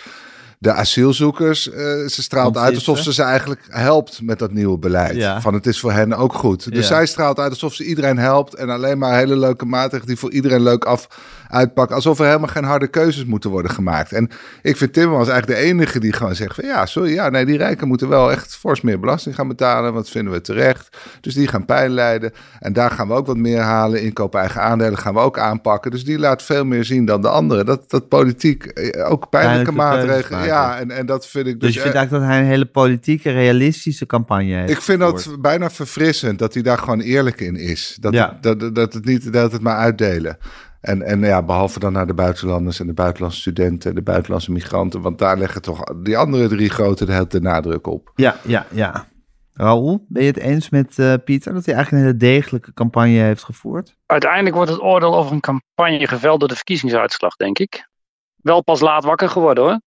[0.61, 1.73] de asielzoekers, uh,
[2.07, 5.15] ze straalt uit alsof ze ze eigenlijk helpt met dat nieuwe beleid.
[5.15, 5.41] Ja.
[5.41, 6.71] Van het is voor hen ook goed.
[6.71, 6.95] Dus ja.
[6.95, 10.31] zij straalt uit alsof ze iedereen helpt en alleen maar hele leuke maatregelen die voor
[10.31, 11.07] iedereen leuk af
[11.51, 11.95] uitpakken.
[11.95, 14.13] Alsof er helemaal geen harde keuzes moeten worden gemaakt.
[14.13, 14.29] En
[14.61, 17.57] ik vind Timmermans eigenlijk de enige die gewoon zegt van ja, sorry, ja, nee, die
[17.57, 20.97] rijken moeten wel echt fors meer belasting gaan betalen, want vinden we terecht.
[21.21, 24.01] Dus die gaan pijn leiden en daar gaan we ook wat meer halen.
[24.01, 25.91] Inkoop eigen aandelen gaan we ook aanpakken.
[25.91, 27.65] Dus die laat veel meer zien dan de anderen.
[27.65, 30.45] Dat, dat politiek eh, ook pijnlijke maatregelen.
[30.45, 31.61] Ja, en, en dat vind ik dus.
[31.61, 34.71] Dus je vindt eigenlijk dat hij een hele politieke, realistische campagne heeft.
[34.71, 37.97] Ik vind dat bijna verfrissend dat hij daar gewoon eerlijk in is.
[37.99, 38.37] Dat, ja.
[38.41, 40.37] dat, dat, dat het niet dat het maar uitdelen.
[40.81, 44.51] En, en ja, behalve dan naar de buitenlanders en de buitenlandse studenten en de buitenlandse
[44.51, 45.01] migranten.
[45.01, 48.11] Want daar leggen toch die andere drie grote de, de nadruk op.
[48.15, 49.09] Ja, ja, ja.
[49.53, 53.19] Raoul, ben je het eens met uh, Pieter dat hij eigenlijk een hele degelijke campagne
[53.19, 53.95] heeft gevoerd?
[54.05, 57.89] Uiteindelijk wordt het oordeel over een campagne geveld door de verkiezingsuitslag, denk ik.
[58.35, 59.81] Wel pas laat wakker geworden hoor,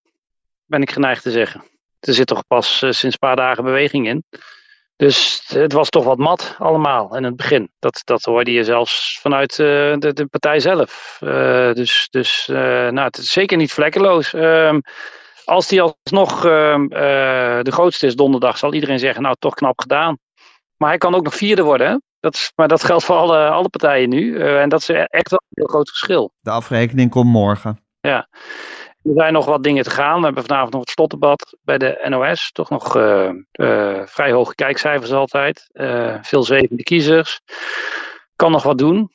[0.67, 1.63] ben ik geneigd te zeggen.
[2.01, 4.25] Er zit toch pas uh, sinds een paar dagen beweging in.
[4.97, 7.71] Dus het was toch wat mat allemaal in het begin.
[7.79, 9.67] Dat, dat hoorde je zelfs vanuit uh,
[9.99, 11.19] de, de partij zelf.
[11.21, 14.35] Uh, dus dus uh, nou, het is zeker niet vlekkeloos.
[14.35, 14.81] Ehm,
[15.45, 16.89] als die alsnog ehm,
[17.63, 20.19] de grootste is donderdag, zal iedereen zeggen, nou toch knap gedaan.
[20.77, 21.87] Maar hij kan ook nog vierde worden.
[21.87, 21.97] Hè?
[22.21, 24.41] Dat is, maar dat geldt voor alle, alle partijen nu.
[24.41, 26.33] en dat is echt wel een heel groot verschil.
[26.41, 27.85] De afrekening komt morgen.
[28.01, 28.29] Ja.
[29.05, 30.19] Er zijn nog wat dingen te gaan.
[30.19, 32.53] We hebben vanavond nog het slotdebat bij de NOS.
[32.53, 35.69] Toch nog uh, uh, vrij hoge kijkcijfers altijd.
[35.73, 37.41] Uh, veel zwevende kiezers.
[38.37, 39.13] Kan nog wat doen.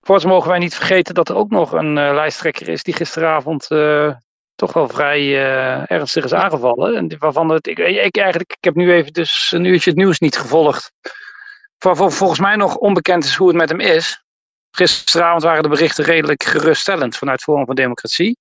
[0.00, 3.68] Voorts mogen wij niet vergeten dat er ook nog een lijsttrekker is die gisteravond
[4.54, 5.36] toch wel vrij
[5.86, 6.96] ernstig is aangevallen.
[6.96, 10.18] En waarvan het, ik, ik, eigenlijk, ik heb nu even dus een uurtje het nieuws
[10.18, 10.92] niet gevolgd.
[11.78, 14.24] Waarvoor volgens mij nog onbekend is hoe het met hem is.
[14.70, 18.38] Gisteravond waren de berichten redelijk geruststellend vanuit Forum van Democratie.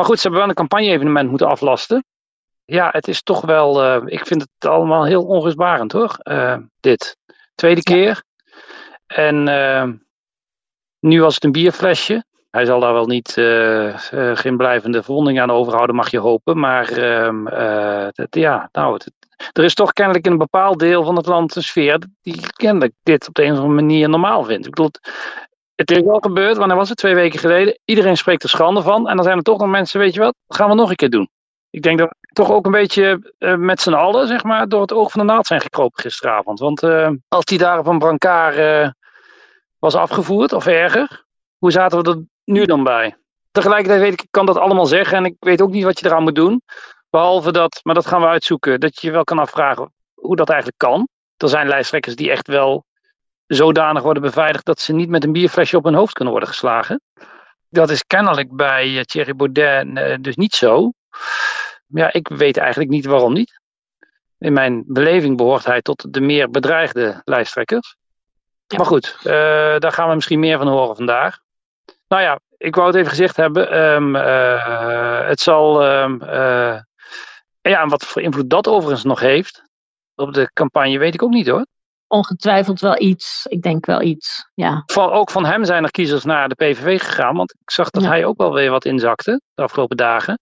[0.00, 2.04] Maar goed, ze hebben wel een campagne-evenement moeten aflasten.
[2.64, 7.16] Ja, het is toch wel, uh, ik vind het allemaal heel onrustbarend hoor, uh, dit.
[7.54, 8.22] Tweede keer.
[9.06, 9.88] En uh,
[11.00, 12.24] nu was het een bierflesje.
[12.50, 13.32] Hij zal daar wel niet
[14.34, 16.58] geen blijvende verwonding aan overhouden, mag je hopen.
[16.58, 17.48] Maar ehm,
[18.30, 19.12] ja, nou, het,
[19.52, 22.92] er is toch kennelijk in een bepaald deel van het land een sfeer die kennelijk
[23.02, 24.66] dit op de een of andere manier normaal vindt.
[24.66, 24.90] Ik bedoel,
[25.80, 26.98] het is wel gebeurd, wanneer was het?
[26.98, 27.78] Twee weken geleden.
[27.84, 29.08] Iedereen spreekt er schande van.
[29.08, 30.96] En dan zijn er toch nog mensen, weet je wat, dat gaan we nog een
[30.96, 31.28] keer doen.
[31.70, 34.80] Ik denk dat we toch ook een beetje uh, met z'n allen, zeg maar, door
[34.80, 36.58] het oog van de naald zijn gekropen gisteravond.
[36.58, 38.88] Want uh, als die daar op een brancard uh,
[39.78, 41.24] was afgevoerd, of erger,
[41.58, 43.16] hoe zaten we er nu dan bij?
[43.50, 46.06] Tegelijkertijd weet ik, ik kan dat allemaal zeggen en ik weet ook niet wat je
[46.06, 46.62] eraan moet doen.
[47.10, 50.48] Behalve dat, maar dat gaan we uitzoeken, dat je je wel kan afvragen hoe dat
[50.48, 51.08] eigenlijk kan.
[51.36, 52.84] Er zijn lijsttrekkers die echt wel
[53.56, 57.00] zodanig worden beveiligd dat ze niet met een bierflesje op hun hoofd kunnen worden geslagen.
[57.68, 60.92] Dat is kennelijk bij eh, Thierry Baudet eh, dus niet zo.
[61.86, 63.60] Ja, ik weet eigenlijk niet waarom niet.
[64.38, 67.96] In mijn beleving behoort hij tot de meer bedreigde lijsttrekkers.
[68.66, 68.76] Ja.
[68.76, 69.32] Maar goed, uh,
[69.78, 71.38] daar gaan we misschien meer van horen vandaag.
[72.08, 73.78] Nou ja, ik wou het even gezegd hebben.
[73.78, 75.84] Um, uh, het zal.
[75.84, 76.80] Um, uh,
[77.60, 79.62] ja, en wat voor invloed dat overigens nog heeft
[80.14, 81.66] op de campagne, weet ik ook niet hoor.
[82.10, 83.46] Ongetwijfeld wel iets.
[83.48, 84.82] Ik denk wel iets, ja.
[84.86, 87.36] Van, ook van hem zijn er kiezers naar de PVV gegaan.
[87.36, 88.08] Want ik zag dat Ja.
[88.08, 90.38] hij ook wel weer wat inzakte de afgelopen dagen.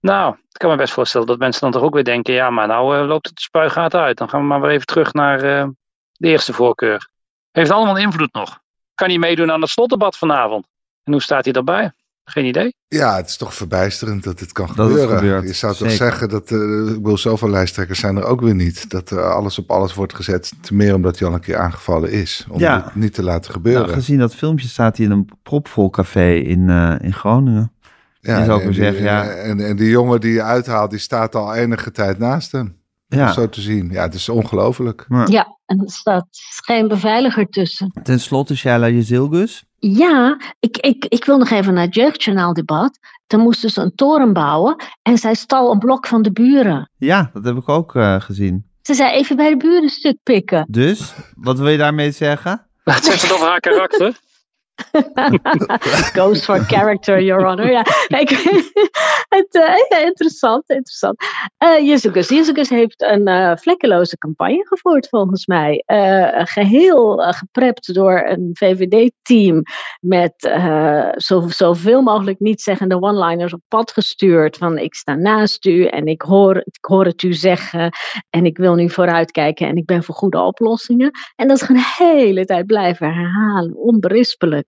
[0.00, 2.34] Nou, ik kan me best voorstellen dat mensen dan toch ook weer denken...
[2.34, 4.18] ja, maar nou eh, loopt het de spuigaten uit.
[4.18, 5.68] Dan gaan we maar weer even terug naar eh,
[6.12, 7.08] de eerste voorkeur.
[7.52, 8.58] Heeft allemaal invloed nog.
[8.94, 10.66] Kan hij meedoen aan het slotdebat vanavond?
[11.04, 11.92] En hoe staat hij daarbij?
[12.28, 12.74] Geen idee.
[12.88, 15.46] Ja, het is toch verbijsterend dat dit kan Dat gebeuren.
[15.46, 15.96] Je zou toch zeker.
[16.06, 18.90] zeggen dat, eh ik wil zoveel lijsttrekkers zijn er ook weer niet.
[18.90, 20.52] Dat er alles op alles wordt gezet.
[20.60, 22.46] Te meer omdat hij al een keer aangevallen is.
[22.50, 22.84] Om Ja.
[22.84, 23.82] het niet te laten gebeuren.
[23.82, 27.72] Nou, gezien dat filmpje staat hij in een propvol café in, eh, in Groningen.
[28.20, 29.24] ja, en weer die- zeggen, ja.
[29.28, 32.76] En, en die jongen die je uithaalt, die staat al enige tijd naast hem.
[33.08, 33.90] Ja, Zo te zien.
[33.90, 35.04] Ja, het is ongelooflijk.
[35.08, 36.26] maar Ja, en er staat
[36.64, 37.92] geen beveiliger tussen.
[38.02, 39.64] ten slotte Shaila Jezilgus.
[39.78, 42.98] Ja, ik, ik, ik wil nog even naar het jeugdjournaaldebat.
[43.26, 46.90] Toen moesten ze een toren bouwen en zij stal een blok van de buren.
[46.96, 48.66] Ja, dat heb ik ook eh, gezien.
[48.82, 50.66] Ze zei even bij de buren een stuk pikken.
[50.70, 52.66] Dus, wat wil je daarmee zeggen?
[52.84, 54.18] Het zegt het over haar karakter.
[56.14, 57.70] Goes for character, your honor.
[57.70, 57.82] Ja,
[59.36, 61.16] het, eh, ja, interessant, interessant.
[61.58, 65.82] Eh Jezus, heeft een eh, vlekkeloze campagne gevoerd, volgens mij.
[65.86, 69.62] Eh, geheel eh, geprept door een VVD-team
[70.00, 70.34] met
[71.16, 74.56] zo, zoveel mogelijk niet-zeggende one-liners op pad gestuurd.
[74.56, 77.90] Van ik sta naast u en ik hoor, ik hoor het u zeggen
[78.30, 81.10] en ik wil nu vooruitkijken en ik ben voor goede oplossingen.
[81.36, 84.65] En dat is de hele tijd blijven herhalen, onberispelijk.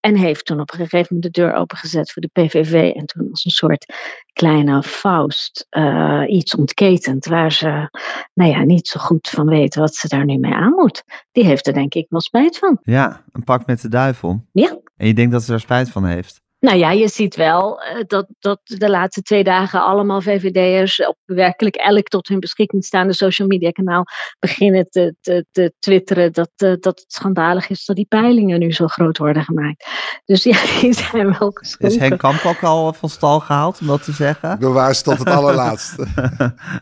[0.00, 2.92] En heeft toen op een gegeven moment de deur opengezet voor de PVV.
[2.94, 3.94] En toen als een soort
[4.32, 7.26] kleine faust eh, iets ontketend.
[7.26, 7.88] Waar ze
[8.34, 11.04] nou ja, niet zo goed van weten wat ze daar nu mee aan moet.
[11.32, 12.78] Die heeft er denk ik wel spijt van.
[12.82, 14.46] Ja, een pak met de duivel.
[14.52, 14.78] Ja.
[14.96, 16.44] En je denkt dat ze er spijt van heeft.
[16.58, 21.16] Nou ja, je ziet wel eh, dat, dat de laatste twee dagen allemaal VVD'ers op
[21.24, 24.04] werkelijk elk tot hun beschikking staande social media kanaal
[24.38, 28.72] beginnen te, te, te twitteren dat, eh, dat het schandalig is dat die peilingen nu
[28.72, 29.86] zo groot worden gemaakt.
[30.24, 32.00] Dus ja, die zijn wel Is geschrokken.
[32.00, 34.58] Henk Kamp ook al van stal gehaald, om dat te zeggen?
[34.58, 36.04] Bewaar ze tot het allerlaatste.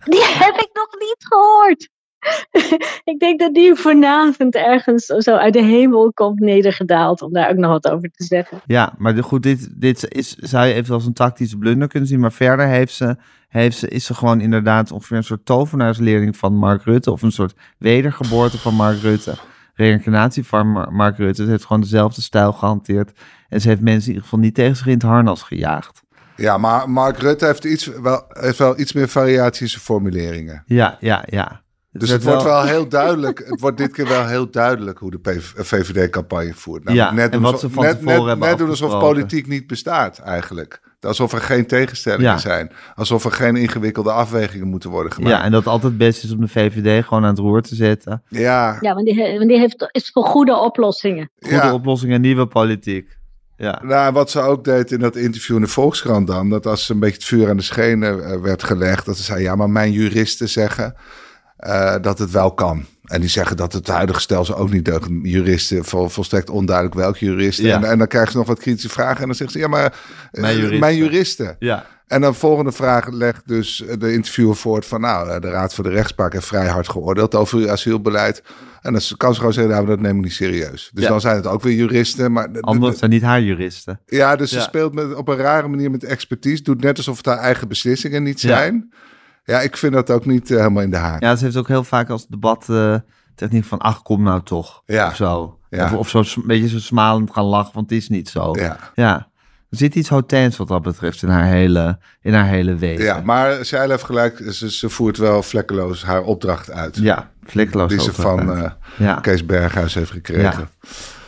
[0.05, 1.93] Die heb ik nog niet gehoord.
[3.13, 7.57] ik denk dat die vanavond ergens zo uit de hemel komt nedergedaald om daar ook
[7.57, 8.61] nog wat over te zeggen.
[8.67, 12.21] Ja, maar goed, dit, dit is, zou je even als een tactische blunder kunnen zien.
[12.21, 13.17] Maar verder heeft ze,
[13.49, 17.11] heeft ze, is ze gewoon inderdaad ongeveer een soort tovenaarsleerling van Mark Rutte.
[17.11, 19.35] Of een soort wedergeboorte van Mark Rutte.
[19.75, 21.45] Reïncarnatie van Mar- Mark Rutte.
[21.45, 23.13] Ze heeft gewoon dezelfde stijl gehanteerd.
[23.49, 26.03] En ze heeft mensen in ieder geval niet tegen zich in het harnas gejaagd.
[26.37, 30.63] Ja, maar Mark Rutte heeft, iets, wel, heeft wel iets meer variatie in zijn formuleringen.
[30.67, 31.63] Ja, ja, ja.
[31.99, 33.43] Dus het wordt wel heel duidelijk.
[33.47, 36.93] Het wordt dit keer wel heel duidelijk hoe de VVD-campagne voert.
[36.93, 39.47] Ja, en doen wat alsof- ze van net, tevoren net, hebben net doen alsof politiek
[39.47, 40.81] niet bestaat eigenlijk.
[41.01, 42.39] Alsof er geen tegenstellingen Ja.
[42.39, 42.73] zijn.
[42.95, 45.35] Alsof er geen ingewikkelde afwegingen moeten worden gemaakt.
[45.37, 47.75] Ja, en dat het altijd best is om de VVD gewoon aan het roer te
[47.75, 48.23] zetten.
[48.29, 51.31] ja, Ja, want die, want die heeft, is voor goede oplossingen.
[51.39, 51.73] Goede ja.
[51.75, 53.17] oplossingen, nieuwe politiek.
[53.57, 53.81] Ja.
[53.85, 56.99] Nou, wat ze ook deed in dat interview in de Volkskrant dan, dat als een
[56.99, 59.93] beetje het vuur aan de schenen eh, werd gelegd, dat ze zei, ja, maar mijn
[59.93, 60.95] juristen zeggen
[61.57, 62.85] eh, dat het wel kan.
[63.05, 65.09] En die zeggen dat het huidige stelsel ook niet deugt.
[65.23, 67.65] Juristen, vol, volstrekt onduidelijk welke juristen.
[67.67, 67.77] Ja.
[67.77, 69.85] En, en dan krijgen ze nog wat kritische vragen en dan zeggen ze, ja, maar
[69.85, 70.81] eh, Mijn juristen.
[70.81, 71.57] mijn juristen.
[71.59, 71.87] Ja.
[72.07, 75.01] En dan volgende vraag legt dus de interviewer voort van...
[75.01, 78.43] nou, de Raad voor de Rechtspraak heeft vrij hard geoordeeld over uw asielbeleid.
[78.81, 80.91] En dan kan ze gewoon zeggen, nou, dat nemen we niet serieus.
[80.95, 81.09] Dus Ja.
[81.09, 82.33] dan zijn het ook weer juristen.
[82.33, 84.01] Maar de- de- Anderen zijn niet haar juristen.
[84.07, 84.57] ja, dus Ja.
[84.59, 86.63] ze speelt met, op een rare manier met expertise.
[86.63, 88.75] Doet net alsof het haar eigen beslissingen niet zijn.
[88.91, 88.97] Ja,
[89.45, 91.23] ik vind dat ook niet eh, helemaal in de haak.
[91.23, 92.95] Ja, ze heeft ook heel vaak als debat eh,
[93.35, 93.79] techniek van...
[93.79, 94.83] ach, kom nou toch.
[94.87, 95.07] Ja.
[95.07, 95.59] Of zo.
[95.71, 95.85] Ja.
[95.85, 98.55] Of, of zo een beetje zo smalend gaan lachen, want het is niet zo.
[98.57, 98.77] Ja.
[98.95, 99.29] Ja.
[99.71, 103.05] Er zit iets hotels wat dat betreft in haar hele, in haar hele wezen.
[103.05, 104.43] ja, maar zij heeft gelijk.
[104.51, 106.97] Ze, ze voert wel vlekkeloos haar opdracht uit.
[106.97, 109.15] Ja, vlekkeloos die ze van eh, ja.
[109.15, 110.69] Kees Berghuis heeft gekregen.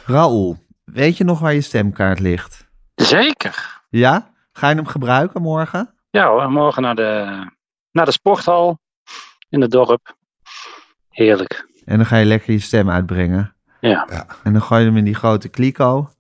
[0.05, 2.67] Raoul, weet je nog waar je stemkaart ligt?
[2.95, 3.81] Zeker.
[3.89, 4.31] Ja?
[4.53, 5.95] Ga je hem gebruiken morgen?
[6.11, 7.45] Ja hoor, morgen naar de,
[7.97, 8.79] naar de sporthal
[9.49, 10.17] in het dorp.
[11.11, 11.67] Heerlijk.
[11.85, 13.55] En dan ga je lekker je stem uitbrengen.
[13.81, 14.07] Ja.
[14.11, 14.27] Ja.
[14.43, 16.11] En dan gooi je hem in die grote kliko.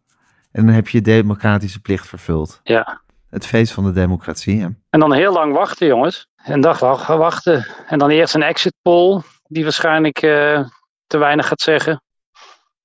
[0.52, 2.60] En dan heb je je democratische plicht vervuld.
[2.62, 3.00] Ja.
[3.30, 4.60] Het feest van de democratie.
[4.60, 4.68] hè?
[4.90, 6.28] En dan heel lang wachten, jongens.
[6.44, 7.66] Een dag wa- wachten.
[7.86, 10.64] En dan eerst een exit poll, die waarschijnlijk eh,
[11.06, 12.02] te weinig gaat zeggen.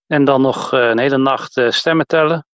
[0.07, 2.45] En dan nog eh, een hele nacht eh, stemmen tellen.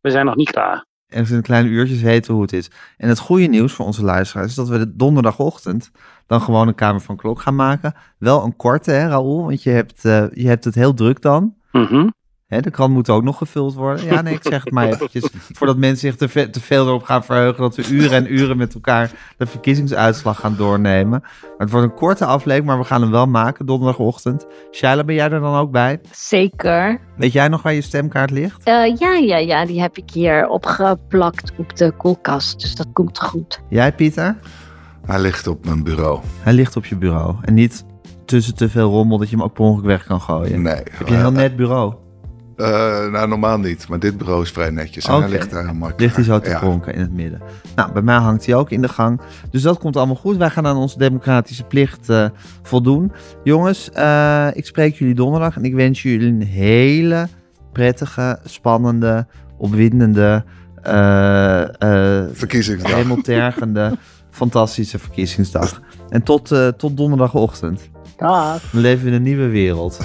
[0.00, 0.84] We zijn nog niet klaar.
[1.08, 2.70] En in kleine uurtjes weten hoe het is.
[2.96, 5.90] En het goede nieuws voor onze luisteraars is dat we de donderdagochtend
[6.26, 7.94] dan gewoon een Kamer van Klok gaan maken.
[8.18, 9.44] Wel een korte, hè, Raoul?
[9.44, 11.54] Want je hebt, eh, je hebt het heel druk dan.
[11.72, 12.08] Mhm.
[12.46, 14.04] Hè, de krant moet ook nog gevuld worden.
[14.04, 15.28] Ja, nee, ik zeg het maar eventjes.
[15.52, 18.56] Voordat mensen zich te, ve- te veel erop gaan verheugen dat we uren en uren
[18.56, 21.20] met elkaar de verkiezingsuitslag gaan doornemen.
[21.20, 24.46] Maar het wordt een korte aflevering, maar we gaan hem wel maken donderdagochtend.
[24.72, 26.00] Shaila, ben jij er dan ook bij?
[26.12, 27.00] Zeker.
[27.16, 28.64] Weet jij nog waar je stemkaart ligt?
[28.64, 32.60] Eh, ja, ja, ja, die heb ik hier opgeplakt op de koelkast.
[32.60, 33.60] Dus dat komt goed.
[33.68, 34.36] Jij, Pieter?
[35.06, 36.20] Hij ligt op mijn bureau.
[36.40, 37.34] Hij ligt op je bureau.
[37.42, 37.84] En niet
[38.24, 40.62] tussen te veel rommel dat je hem ook per ongeluk weg kan gooien.
[40.62, 40.74] Nee.
[40.74, 41.94] Heb je een heel net bureau?
[42.56, 42.66] Eh,
[43.10, 43.88] nou, normaal niet.
[43.88, 45.06] Maar dit bureau is vrij netjes.
[45.06, 46.00] En hij ligt daar heel makkelijk.
[46.00, 46.58] Ligt hij zo te Ja.
[46.58, 47.40] pronken in het midden.
[47.76, 49.20] Nou, bij mij hangt hij ook in de gang.
[49.50, 50.36] Dus dat komt allemaal goed.
[50.36, 52.26] Wij gaan aan onze democratische plicht eh,
[52.62, 53.12] voldoen.
[53.44, 55.56] Jongens, eh, ik spreek jullie donderdag.
[55.56, 57.26] En ik wens jullie een hele
[57.72, 59.26] prettige, spannende,
[59.58, 60.44] opwindende,
[60.82, 62.94] eh eh Verkiezingsdag.
[62.94, 63.96] hemeltergende,
[64.30, 65.80] fantastische verkiezingsdag.
[66.08, 67.90] En tot, eh, tot donderdagochtend.
[68.16, 68.62] Dag.
[68.72, 70.00] Dan leven we in een nieuwe wereld.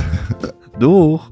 [0.78, 1.32] Doeg!